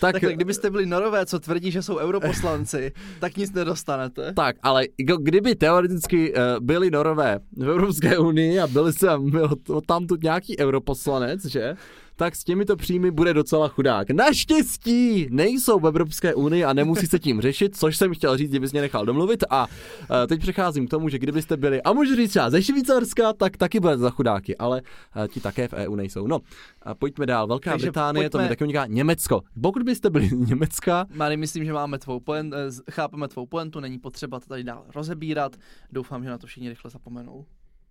tak, 0.00 0.12
Tak, 0.12 0.22
tak 0.22 0.34
kdybyste 0.34 0.70
byli 0.70 0.86
norové, 0.86 1.26
co 1.26 1.40
tvrdí, 1.40 1.70
že 1.70 1.82
jsou 1.82 1.96
europoslanci, 1.98 2.92
tak 3.20 3.36
nic 3.36 3.52
nedostanete. 3.52 4.32
Tak, 4.32 4.56
ale 4.62 4.84
jako 4.98 5.22
kdyby 5.22 5.54
teoreticky 5.54 6.09
uh, 6.12 6.36
byli 6.60 6.90
Norové 6.90 7.40
v 7.56 7.70
Evropské 7.70 8.18
unii 8.18 8.60
a 8.60 8.66
byli 8.66 8.92
sem, 8.92 9.30
byl 9.30 9.50
tam 9.86 10.06
tu 10.06 10.16
nějaký 10.22 10.58
europoslanec, 10.58 11.44
že? 11.44 11.76
Tak 12.20 12.36
s 12.36 12.44
těmito 12.44 12.76
příjmy 12.76 13.10
bude 13.10 13.34
docela 13.34 13.68
chudák. 13.68 14.10
Naštěstí 14.10 15.26
nejsou 15.30 15.80
v 15.80 15.86
Evropské 15.86 16.34
unii 16.34 16.64
a 16.64 16.72
nemusí 16.72 17.06
se 17.06 17.18
tím 17.18 17.40
řešit, 17.40 17.76
což 17.76 17.96
jsem 17.96 18.14
chtěl 18.14 18.36
říct, 18.36 18.50
kdybys 18.50 18.72
mě 18.72 18.80
nechal 18.80 19.06
domluvit. 19.06 19.44
A 19.50 19.66
uh, 19.66 20.16
teď 20.28 20.40
přecházím 20.40 20.86
k 20.86 20.90
tomu, 20.90 21.08
že 21.08 21.18
kdybyste 21.18 21.56
byli, 21.56 21.82
a 21.82 21.92
můžu 21.92 22.16
říct 22.16 22.30
třeba 22.30 22.50
ze 22.50 22.62
Švýcarska, 22.62 23.32
tak 23.32 23.56
taky 23.56 23.80
budete 23.80 23.98
za 23.98 24.10
chudáky, 24.10 24.56
ale 24.56 24.82
uh, 24.82 25.26
ti 25.26 25.40
také 25.40 25.68
v 25.68 25.72
EU 25.72 25.94
nejsou. 25.94 26.26
No, 26.26 26.38
a 26.82 26.94
pojďme 26.94 27.26
dál. 27.26 27.46
Velká 27.46 27.70
Takže 27.70 27.86
Británie, 27.86 28.30
to 28.30 28.38
mi 28.38 28.42
pojďme- 28.42 28.48
taky 28.48 28.64
uniká. 28.64 28.86
Německo. 28.86 29.42
Pokud 29.62 29.82
byste 29.82 30.10
byli 30.10 30.28
z 30.28 30.32
Německa, 30.48 31.06
Mary, 31.14 31.36
myslím, 31.36 31.64
že 31.64 31.72
máme 31.72 31.98
tvou 31.98 32.20
poen, 32.20 32.54
eh, 32.54 32.90
chápeme 32.92 33.28
tvou 33.28 33.46
poentu, 33.46 33.80
není 33.80 33.98
potřeba 33.98 34.40
to 34.40 34.46
tady 34.46 34.64
dál 34.64 34.84
rozebírat. 34.94 35.56
Doufám, 35.92 36.24
že 36.24 36.30
na 36.30 36.38
to 36.38 36.46
všichni 36.46 36.68
rychle 36.68 36.90
zapomenou. 36.90 37.46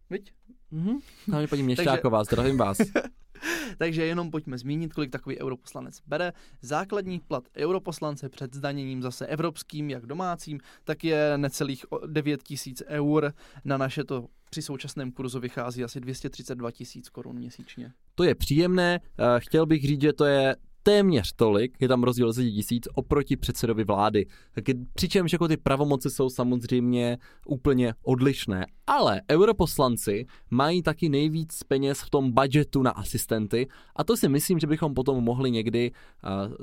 Viď? 0.09 0.33
mhm. 0.71 0.99
tam 1.31 1.41
je 1.41 1.47
paní 1.47 1.63
Měšťáková, 1.63 2.23
zdravím 2.23 2.57
vás. 2.57 2.77
Takže 3.77 4.05
jenom 4.05 4.31
pojďme 4.31 4.57
zmínit, 4.57 4.93
kolik 4.93 5.11
takový 5.11 5.39
europoslanec 5.39 6.01
bere. 6.07 6.33
Základní 6.61 7.19
plat 7.19 7.43
europoslance 7.57 8.29
před 8.29 8.55
zdaněním 8.55 9.01
zase 9.01 9.27
evropským, 9.27 9.89
jak 9.89 10.05
domácím, 10.05 10.59
tak 10.83 11.03
je 11.03 11.37
necelých 11.37 11.91
o 11.91 12.07
9 12.07 12.43
tisíc 12.43 12.83
eur. 12.87 13.33
Na 13.65 13.77
naše 13.77 14.03
to 14.03 14.27
při 14.49 14.61
současném 14.61 15.11
kurzu 15.11 15.39
vychází 15.39 15.83
asi 15.83 15.99
232 15.99 16.71
tisíc 16.71 17.09
korun 17.09 17.35
měsíčně. 17.35 17.93
To 18.15 18.23
je 18.23 18.35
příjemné, 18.35 18.99
eh, 19.19 19.23
chtěl 19.39 19.65
bych 19.65 19.81
říct, 19.83 20.01
že 20.01 20.13
to 20.13 20.25
je 20.25 20.55
téměř 20.83 21.33
tolik, 21.35 21.77
je 21.79 21.87
tam 21.87 22.03
rozdíl 22.03 22.27
10 22.27 22.43
tisíc 22.43 22.83
oproti 22.93 23.37
předsedovi 23.37 23.83
vlády. 23.83 24.25
Tak 24.51 24.67
je- 24.67 24.75
Přičemž 24.93 25.33
jako 25.33 25.47
ty 25.47 25.57
pravomoci 25.57 26.09
jsou 26.09 26.29
samozřejmě 26.29 27.17
úplně 27.45 27.93
odlišné. 28.03 28.65
Ale 28.87 29.21
europoslanci 29.31 30.25
mají 30.51 30.83
taky 30.83 31.09
nejvíc 31.09 31.63
peněz 31.63 32.01
v 32.01 32.09
tom 32.09 32.31
budgetu 32.31 32.81
na 32.81 32.91
asistenty 32.91 33.67
a 33.95 34.03
to 34.03 34.17
si 34.17 34.29
myslím, 34.29 34.59
že 34.59 34.67
bychom 34.67 34.93
potom 34.93 35.23
mohli 35.23 35.51
někdy 35.51 35.91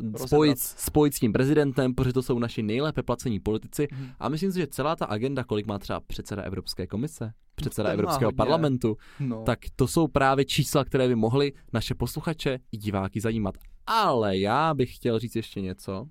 uh, 0.08 0.16
spojit, 0.26 0.58
spojit 0.58 1.14
s 1.14 1.18
tím 1.18 1.32
prezidentem, 1.32 1.94
protože 1.94 2.12
to 2.12 2.22
jsou 2.22 2.38
naši 2.38 2.62
nejlépe 2.62 3.02
placení 3.02 3.40
politici. 3.40 3.88
Mhm. 3.92 4.08
A 4.20 4.28
myslím 4.28 4.52
si, 4.52 4.58
že 4.58 4.66
celá 4.66 4.96
ta 4.96 5.06
agenda, 5.06 5.44
kolik 5.44 5.66
má 5.66 5.78
třeba 5.78 6.00
předseda 6.00 6.42
Evropské 6.42 6.86
komise, 6.86 7.32
předseda 7.54 7.88
Evropského 7.90 8.28
hodně. 8.28 8.36
parlamentu, 8.36 8.96
No. 9.20 9.42
tak 9.42 9.58
to 9.76 9.88
jsou 9.88 10.08
právě 10.08 10.44
čísla, 10.44 10.84
které 10.84 11.08
by 11.08 11.14
mohly 11.14 11.52
naše 11.72 11.94
posluchače 11.94 12.58
i 12.72 12.76
diváky 12.76 13.20
zajímat. 13.20 13.54
Ale 13.86 14.38
já 14.38 14.74
bych 14.74 14.96
chtěl 14.96 15.18
říct 15.18 15.36
ještě 15.36 15.60
něco. 15.60 16.08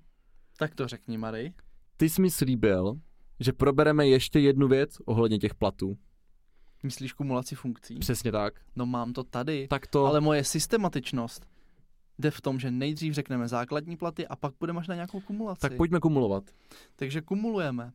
tak 0.58 0.74
to 0.74 0.88
řekni, 0.88 1.18
Mary. 1.18 1.54
Ty 1.96 2.08
jsi 2.08 2.22
mi 2.22 2.30
slíbil, 2.30 3.00
že 3.40 3.52
probereme 3.52 4.06
ještě 4.08 4.40
jednu 4.40 4.68
věc 4.68 4.96
ohledně 5.04 5.38
těch 5.38 5.54
platů. 5.54 5.98
Myslíš 6.82 7.12
kumulaci 7.12 7.54
funkcí? 7.54 7.98
Přesně 7.98 8.32
tak. 8.32 8.60
No 8.76 8.86
mám 8.86 9.12
to 9.12 9.24
tady. 9.24 9.68
Tak 9.68 9.86
to... 9.86 10.06
Ale 10.06 10.20
moje 10.20 10.44
systematičnost 10.44 11.46
jde 12.18 12.30
v 12.30 12.40
tom, 12.40 12.58
že 12.58 12.70
nejdřív 12.70 13.14
řekneme 13.14 13.48
základní 13.48 13.96
platy 13.96 14.26
a 14.26 14.36
pak 14.36 14.54
půjdeme 14.54 14.80
až 14.80 14.88
na 14.88 14.94
nějakou 14.94 15.20
kumulaci. 15.20 15.60
Tak 15.60 15.76
pojďme 15.76 16.00
kumulovat. 16.00 16.44
Takže 16.96 17.20
kumulujeme. 17.20 17.92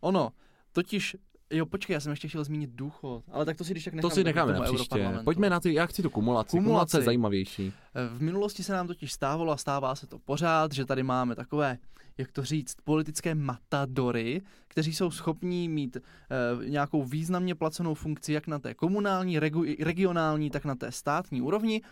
Ono, 0.00 0.30
totiž, 0.72 1.16
jo, 1.50 1.66
počkej, 1.66 1.94
já 1.94 2.00
jsem 2.00 2.10
ještě 2.10 2.28
chtěl 2.28 2.44
zmínit 2.44 2.70
důchod, 2.70 3.24
ale 3.32 3.44
tak 3.44 3.56
to 3.56 3.64
si 3.64 3.70
když 3.72 3.84
tak 3.84 3.94
necháme. 3.94 4.10
to 4.10 4.14
si 4.14 4.24
necháme 4.24 4.52
na 4.52 4.60
příště. 4.60 5.20
Pojďme 5.24 5.50
na 5.50 5.60
ty, 5.60 5.74
já 5.74 5.86
chci 5.86 6.02
tu 6.02 6.10
kumulaci. 6.10 6.50
Kumulace, 6.50 6.50
Kumulaci. 6.50 6.64
kumulace 6.68 6.98
je 6.98 7.02
zajímavější. 7.04 7.72
V 8.16 8.22
minulosti 8.22 8.62
se 8.62 8.72
nám 8.72 8.86
totiž 8.86 9.12
stávalo 9.12 9.52
a 9.52 9.56
stává 9.56 9.94
se 9.94 10.06
to 10.06 10.18
pořád, 10.18 10.72
že 10.72 10.84
tady 10.84 11.02
máme 11.02 11.34
takové, 11.34 11.78
jak 12.18 12.32
to 12.32 12.44
říct, 12.44 12.74
politické 12.84 13.34
matadory, 13.34 14.42
kteří 14.68 14.94
jsou 14.94 15.10
schopní 15.10 15.68
mít 15.68 15.96
eh, 15.96 16.68
nějakou 16.68 17.04
významně 17.04 17.54
placenou 17.54 17.94
funkci 17.94 18.32
jak 18.32 18.46
na 18.46 18.58
té 18.58 18.74
komunální, 18.74 19.38
regu, 19.38 19.64
regionální, 19.80 20.50
tak 20.50 20.64
na 20.64 20.74
té 20.74 20.92
státní 20.92 21.40
úrovni 21.42 21.82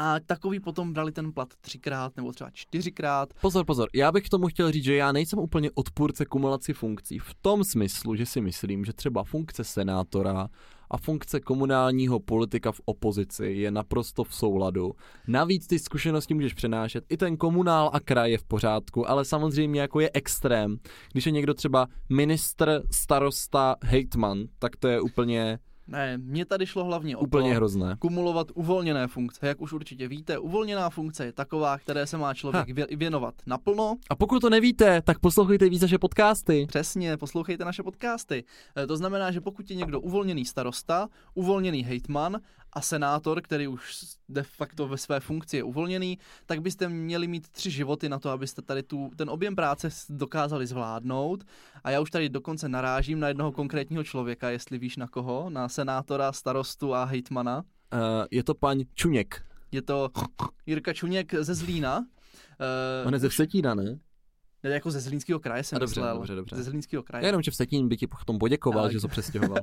A 0.00 0.20
takový 0.26 0.60
potom 0.60 0.92
brali 0.92 1.12
ten 1.12 1.32
plat 1.32 1.48
třikrát 1.60 2.16
nebo 2.16 2.32
třeba 2.32 2.50
čtyřikrát. 2.50 3.28
Pozor, 3.40 3.64
pozor, 3.64 3.88
já 3.94 4.12
bych 4.12 4.26
k 4.26 4.28
tomu 4.28 4.46
chtěl 4.46 4.72
říct, 4.72 4.84
že 4.84 4.96
já 4.96 5.12
nejsem 5.12 5.38
úplně 5.38 5.70
odpůrce 5.74 6.26
kumulaci 6.26 6.72
funkcí. 6.72 7.18
V 7.18 7.34
tom 7.42 7.64
smyslu, 7.64 8.14
že 8.14 8.26
si 8.26 8.40
myslím, 8.40 8.84
že 8.84 8.92
třeba 8.92 9.24
funkce 9.24 9.64
senátora 9.64 10.48
a 10.90 10.98
funkce 10.98 11.40
komunálního 11.40 12.20
politika 12.20 12.72
v 12.72 12.80
opozici 12.84 13.46
je 13.46 13.70
naprosto 13.70 14.24
v 14.24 14.34
souladu. 14.34 14.92
Navíc 15.28 15.66
ty 15.66 15.78
zkušenosti 15.78 16.34
můžeš 16.34 16.54
přenášet. 16.54 17.04
I 17.08 17.16
ten 17.16 17.36
komunál 17.36 17.90
a 17.92 18.00
kraj 18.00 18.30
je 18.30 18.38
v 18.38 18.44
pořádku, 18.44 19.10
ale 19.10 19.24
samozřejmě 19.24 19.80
jako 19.80 20.00
je 20.00 20.10
extrém. 20.14 20.76
Když 21.12 21.26
je 21.26 21.32
někdo 21.32 21.54
třeba 21.54 21.86
ministr, 22.08 22.82
starosta, 22.90 23.76
hejtman, 23.84 24.44
tak 24.58 24.76
to 24.76 24.88
je 24.88 25.00
úplně 25.00 25.58
ne, 25.88 26.18
mně 26.18 26.44
tady 26.44 26.66
šlo 26.66 26.84
hlavně 26.84 27.16
o 27.16 27.20
Úplně 27.20 27.50
to, 27.50 27.56
hrozné. 27.56 27.96
kumulovat 27.98 28.46
uvolněné 28.54 29.06
funkce. 29.08 29.46
Jak 29.46 29.60
už 29.60 29.72
určitě 29.72 30.08
víte, 30.08 30.38
uvolněná 30.38 30.90
funkce 30.90 31.24
je 31.24 31.32
taková, 31.32 31.78
které 31.78 32.06
se 32.06 32.16
má 32.16 32.34
člověk 32.34 32.68
vě- 32.68 32.96
věnovat 32.98 33.34
naplno. 33.46 33.96
A 34.10 34.16
pokud 34.16 34.40
to 34.40 34.50
nevíte, 34.50 35.02
tak 35.02 35.18
poslouchejte 35.18 35.68
víc 35.68 35.82
naše 35.82 35.98
podcasty. 35.98 36.66
Přesně, 36.68 37.16
poslouchejte 37.16 37.64
naše 37.64 37.82
podcasty. 37.82 38.44
E, 38.76 38.86
To 38.86 38.96
znamená, 38.96 39.30
že 39.30 39.40
pokud 39.40 39.70
je 39.70 39.76
někdo 39.76 40.00
uvolněný 40.00 40.44
starosta, 40.44 41.08
uvolněný 41.34 41.82
hejtman 41.84 42.36
a 42.72 42.80
senátor, 42.80 43.42
který 43.42 43.68
už 43.68 44.04
de 44.28 44.42
facto 44.42 44.88
ve 44.88 44.96
své 44.96 45.20
funkci 45.20 45.56
je 45.56 45.62
uvolněný, 45.62 46.18
tak 46.46 46.60
byste 46.60 46.88
měli 46.88 47.28
mít 47.28 47.48
tři 47.48 47.70
životy 47.70 48.08
na 48.08 48.18
to, 48.18 48.30
abyste 48.30 48.62
tady 48.62 48.82
tu, 48.82 49.10
ten 49.16 49.30
objem 49.30 49.56
práce 49.56 49.88
dokázali 50.08 50.66
zvládnout. 50.66 51.44
A 51.84 51.90
já 51.90 52.00
už 52.00 52.10
tady 52.10 52.28
dokonce 52.28 52.68
narážím 52.68 53.20
na 53.20 53.28
jednoho 53.28 53.52
konkrétního 53.52 54.04
člověka, 54.04 54.50
jestli 54.50 54.78
víš 54.78 54.96
na 54.96 55.08
koho, 55.08 55.50
na 55.50 55.68
senátora, 55.68 56.32
starostu 56.32 56.94
a 56.94 57.04
hejtmana. 57.04 57.64
Uh, 57.92 58.00
je 58.30 58.44
to 58.44 58.54
pan 58.54 58.78
Čuněk. 58.94 59.42
Je 59.72 59.82
to 59.82 60.10
Jirka 60.66 60.92
Čuněk 60.92 61.34
ze 61.34 61.54
Zlína. 61.54 62.06
Eh, 62.60 63.06
On 63.06 63.14
je 63.14 63.20
ze 63.20 63.28
Vsetína, 63.28 63.74
ne? 63.74 63.98
Ne, 64.64 64.70
jako 64.70 64.90
ze 64.90 65.00
Zlínského 65.00 65.40
kraje 65.40 65.64
jsem 65.64 65.76
A 65.76 65.78
dobře, 65.78 66.00
myslel. 66.00 66.14
dobře, 66.16 66.34
dobře. 66.34 66.56
Ze 66.56 66.62
Zlínského 66.62 67.02
kraje. 67.02 67.22
Já 67.22 67.26
jenom, 67.26 67.42
že 67.42 67.50
Vsetín 67.50 67.88
by 67.88 67.96
ti 67.96 68.06
potom 68.06 68.38
poděkoval, 68.38 68.82
Tak. 68.84 68.92
že 68.92 69.00
to 69.00 69.08
přestěhoval. 69.18 69.58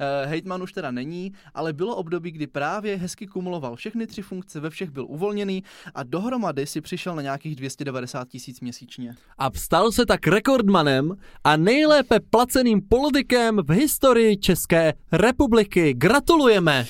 Eh, 0.00 0.26
Hejtman 0.26 0.62
už 0.62 0.72
teda 0.72 0.90
není, 0.90 1.32
ale 1.54 1.72
bylo 1.72 1.96
období, 1.96 2.30
kdy 2.30 2.46
právě 2.46 2.96
hezky 2.96 3.26
kumuloval 3.26 3.76
všechny 3.76 4.06
tři 4.06 4.22
funkce, 4.22 4.60
ve 4.60 4.70
všech 4.70 4.90
byl 4.90 5.06
uvolněný 5.08 5.62
a 5.94 6.02
dohromady 6.02 6.66
si 6.66 6.80
přišel 6.80 7.14
na 7.16 7.22
nějakých 7.22 7.56
290 7.56 8.28
tisíc 8.28 8.60
měsíčně. 8.60 9.14
A 9.38 9.50
stal 9.54 9.92
se 9.92 10.06
tak 10.06 10.26
rekordmanem 10.26 11.16
a 11.44 11.56
nejlépe 11.56 12.20
placeným 12.20 12.82
politikem 12.88 13.56
v 13.56 13.70
historii 13.70 14.36
České 14.36 14.94
republiky. 15.12 15.94
Gratulujeme! 15.94 16.86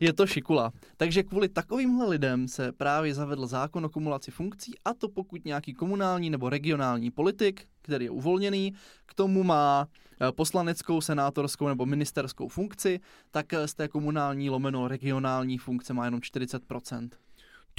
Je 0.00 0.12
to 0.12 0.26
šikula. 0.26 0.72
Takže 0.96 1.22
kvůli 1.22 1.48
takovýmhle 1.48 2.08
lidem 2.08 2.48
se 2.48 2.72
právě 2.72 3.14
zavedl 3.14 3.46
zákon 3.46 3.84
o 3.84 3.88
kumulaci 3.88 4.30
funkcí 4.30 4.72
a 4.84 4.94
to 4.94 5.08
pokud 5.08 5.44
nějaký 5.44 5.74
komunální 5.74 6.30
nebo 6.30 6.48
regionální 6.48 7.10
politik, 7.10 7.68
který 7.82 8.04
je 8.04 8.10
uvolněný, 8.10 8.72
k 9.06 9.14
tomu 9.14 9.42
má 9.42 9.88
eh, 10.20 10.32
poslaneckou, 10.32 11.00
senátorskou 11.00 11.68
nebo 11.68 11.86
ministerskou 11.86 12.48
funkci, 12.48 13.00
tak 13.30 13.46
z 13.66 13.74
té 13.74 13.88
komunální 13.88 14.50
lomeno 14.50 14.88
regionální 14.88 15.58
funkce 15.58 15.94
má 15.94 16.04
jenom 16.04 16.20
40%. 16.20 17.08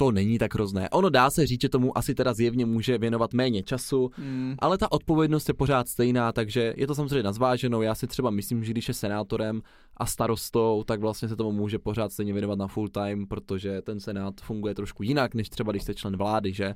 To 0.00 0.10
není 0.10 0.38
tak 0.38 0.54
hrozné. 0.54 0.90
Ono 0.90 1.10
dá 1.10 1.30
se 1.30 1.46
říct, 1.46 1.60
že 1.60 1.68
tomu 1.68 1.98
asi 1.98 2.14
teda 2.14 2.34
zjevně 2.34 2.66
může 2.66 2.98
věnovat 2.98 3.34
méně 3.34 3.62
času, 3.62 4.10
Hmm. 4.16 4.54
ale 4.58 4.78
ta 4.78 4.92
odpovědnost 4.92 5.48
je 5.48 5.54
pořád 5.54 5.88
stejná, 5.88 6.32
takže 6.32 6.74
je 6.76 6.86
to 6.86 6.94
samozřejmě 6.94 7.22
na 7.22 7.32
zváženou. 7.32 7.82
Já 7.82 7.94
si 7.94 8.06
třeba 8.06 8.30
myslím, 8.30 8.64
že 8.64 8.72
když 8.72 8.88
je 8.88 8.94
senátorem 8.94 9.62
a 9.96 10.06
starostou, 10.06 10.84
tak 10.86 11.00
vlastně 11.00 11.28
se 11.28 11.36
tomu 11.36 11.52
může 11.52 11.78
pořád 11.78 12.12
stejně 12.12 12.32
věnovat 12.32 12.58
na 12.58 12.66
full 12.66 12.88
time, 12.88 13.26
protože 13.26 13.82
ten 13.82 14.00
senát 14.00 14.34
funguje 14.40 14.74
trošku 14.74 15.02
jinak, 15.02 15.34
než 15.34 15.48
třeba 15.48 15.72
když 15.72 15.82
jste 15.82 15.94
člen 15.94 16.16
vlády, 16.16 16.52
že? 16.52 16.74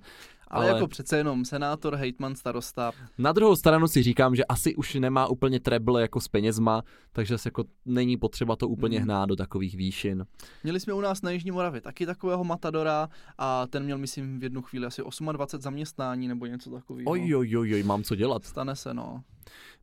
Ale, 0.48 0.64
ale 0.68 0.74
jako 0.74 0.86
přece 0.88 1.16
jenom 1.16 1.44
senátor, 1.44 1.94
hejtman, 1.96 2.34
starosta. 2.34 2.92
Na 3.18 3.32
druhou 3.32 3.56
stranu 3.56 3.88
si 3.88 4.02
říkám, 4.02 4.34
že 4.36 4.44
asi 4.44 4.74
už 4.76 4.94
nemá 4.94 5.26
úplně 5.26 5.60
treble 5.60 6.00
jako 6.00 6.20
s 6.20 6.28
penězma, 6.28 6.82
takže 7.12 7.38
se 7.38 7.46
jako 7.46 7.64
není 7.86 8.16
potřeba 8.16 8.56
to 8.56 8.68
úplně 8.68 8.98
Mhm. 8.98 9.04
hnát 9.04 9.28
do 9.28 9.36
takových 9.36 9.76
výšin. 9.76 10.26
Měli 10.64 10.80
jsme 10.80 10.92
u 10.92 11.00
nás 11.00 11.22
na 11.22 11.30
Jižní 11.30 11.50
Moravě 11.50 11.80
taky 11.80 12.06
takového 12.06 12.44
matadora 12.44 13.08
a 13.38 13.66
ten 13.66 13.84
měl, 13.84 13.98
myslím, 13.98 14.38
v 14.40 14.42
jednu 14.42 14.62
chvíli 14.62 14.86
asi 14.86 15.02
28 15.32 15.62
zaměstnání 15.62 16.28
nebo 16.28 16.46
něco 16.46 16.70
takového. 16.70 17.10
Oj, 17.10 17.36
oj, 17.36 17.56
oj, 17.58 17.74
oj, 17.74 17.82
mám 17.82 18.02
co 18.02 18.14
dělat. 18.14 18.44
Stane 18.44 18.76
se, 18.76 18.94
no. 18.94 19.22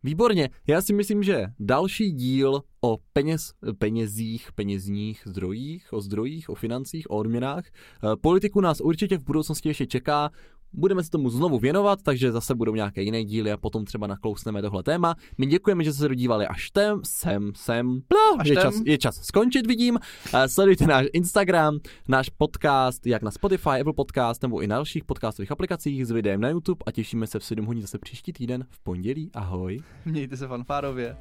Výborně, 0.04 0.50
já 0.68 0.82
si 0.82 0.94
myslím, 0.94 1.24
že 1.24 1.46
další 1.60 2.12
díl 2.12 2.62
o 2.82 2.98
peněz, 3.14 3.54
penězích, 3.78 4.52
penězních 4.56 5.22
zdrojích, 5.26 5.94
o 5.94 6.02
zdrojích, 6.02 6.50
o 6.50 6.56
financích, 6.56 7.12
o 7.12 7.18
odměnách. 7.18 7.64
eh, 7.68 8.16
Politiku 8.22 8.62
nás 8.62 8.82
určitě 8.82 9.18
v 9.18 9.24
budoucnosti 9.24 9.70
ještě 9.70 9.86
čeká, 9.88 10.30
budeme 10.74 11.04
se 11.04 11.10
tomu 11.10 11.30
znovu 11.30 11.60
věnovat, 11.60 12.00
takže 12.04 12.32
zase 12.32 12.56
budou 12.56 12.76
nějaké 12.76 13.02
jiné 13.02 13.24
díly 13.24 13.52
a 13.52 13.58
potom 13.58 13.86
třeba 13.86 14.08
naklousneme 14.08 14.62
tohle 14.62 14.84
téma. 14.84 15.16
My 15.38 15.46
děkujeme, 15.46 15.84
že 15.84 15.94
jste 15.94 16.00
se 16.00 16.08
dodívali 16.08 16.48
až 16.48 16.72
tem, 16.72 17.02
sem, 17.04 17.52
sem, 17.56 18.02
plo, 18.08 18.40
Až 18.42 18.48
je, 18.48 18.56
tem. 18.56 18.64
čas, 18.64 18.76
je 18.86 18.98
čas 18.98 19.16
skončit, 19.22 19.68
vidím. 19.68 20.00
Eh, 20.34 20.50
Sledujte 20.50 20.88
náš 20.88 21.06
Instagram, 21.14 21.80
náš 22.08 22.30
podcast, 22.30 23.08
jak 23.08 23.22
na 23.22 23.32
Spotify, 23.32 23.70
Apple 23.70 23.94
Podcast 23.94 24.42
nebo 24.42 24.62
i 24.62 24.68
na 24.68 24.76
dalších 24.76 25.04
podcastových 25.04 25.52
aplikacích 25.52 26.06
s 26.06 26.12
videem 26.12 26.42
na 26.42 26.50
YouTube 26.50 26.84
a 26.86 26.92
těšíme 26.92 27.28
se 27.28 27.40
v 27.40 27.44
7 27.46 27.66
hodin 27.66 27.82
zase 27.82 27.98
příští 27.98 28.34
týden 28.34 28.66
v 28.70 28.80
pondělí. 28.80 29.32
Ahoj. 29.34 29.80
Mějte 30.06 30.38
se 30.38 30.48
fanfárově. 30.48 31.18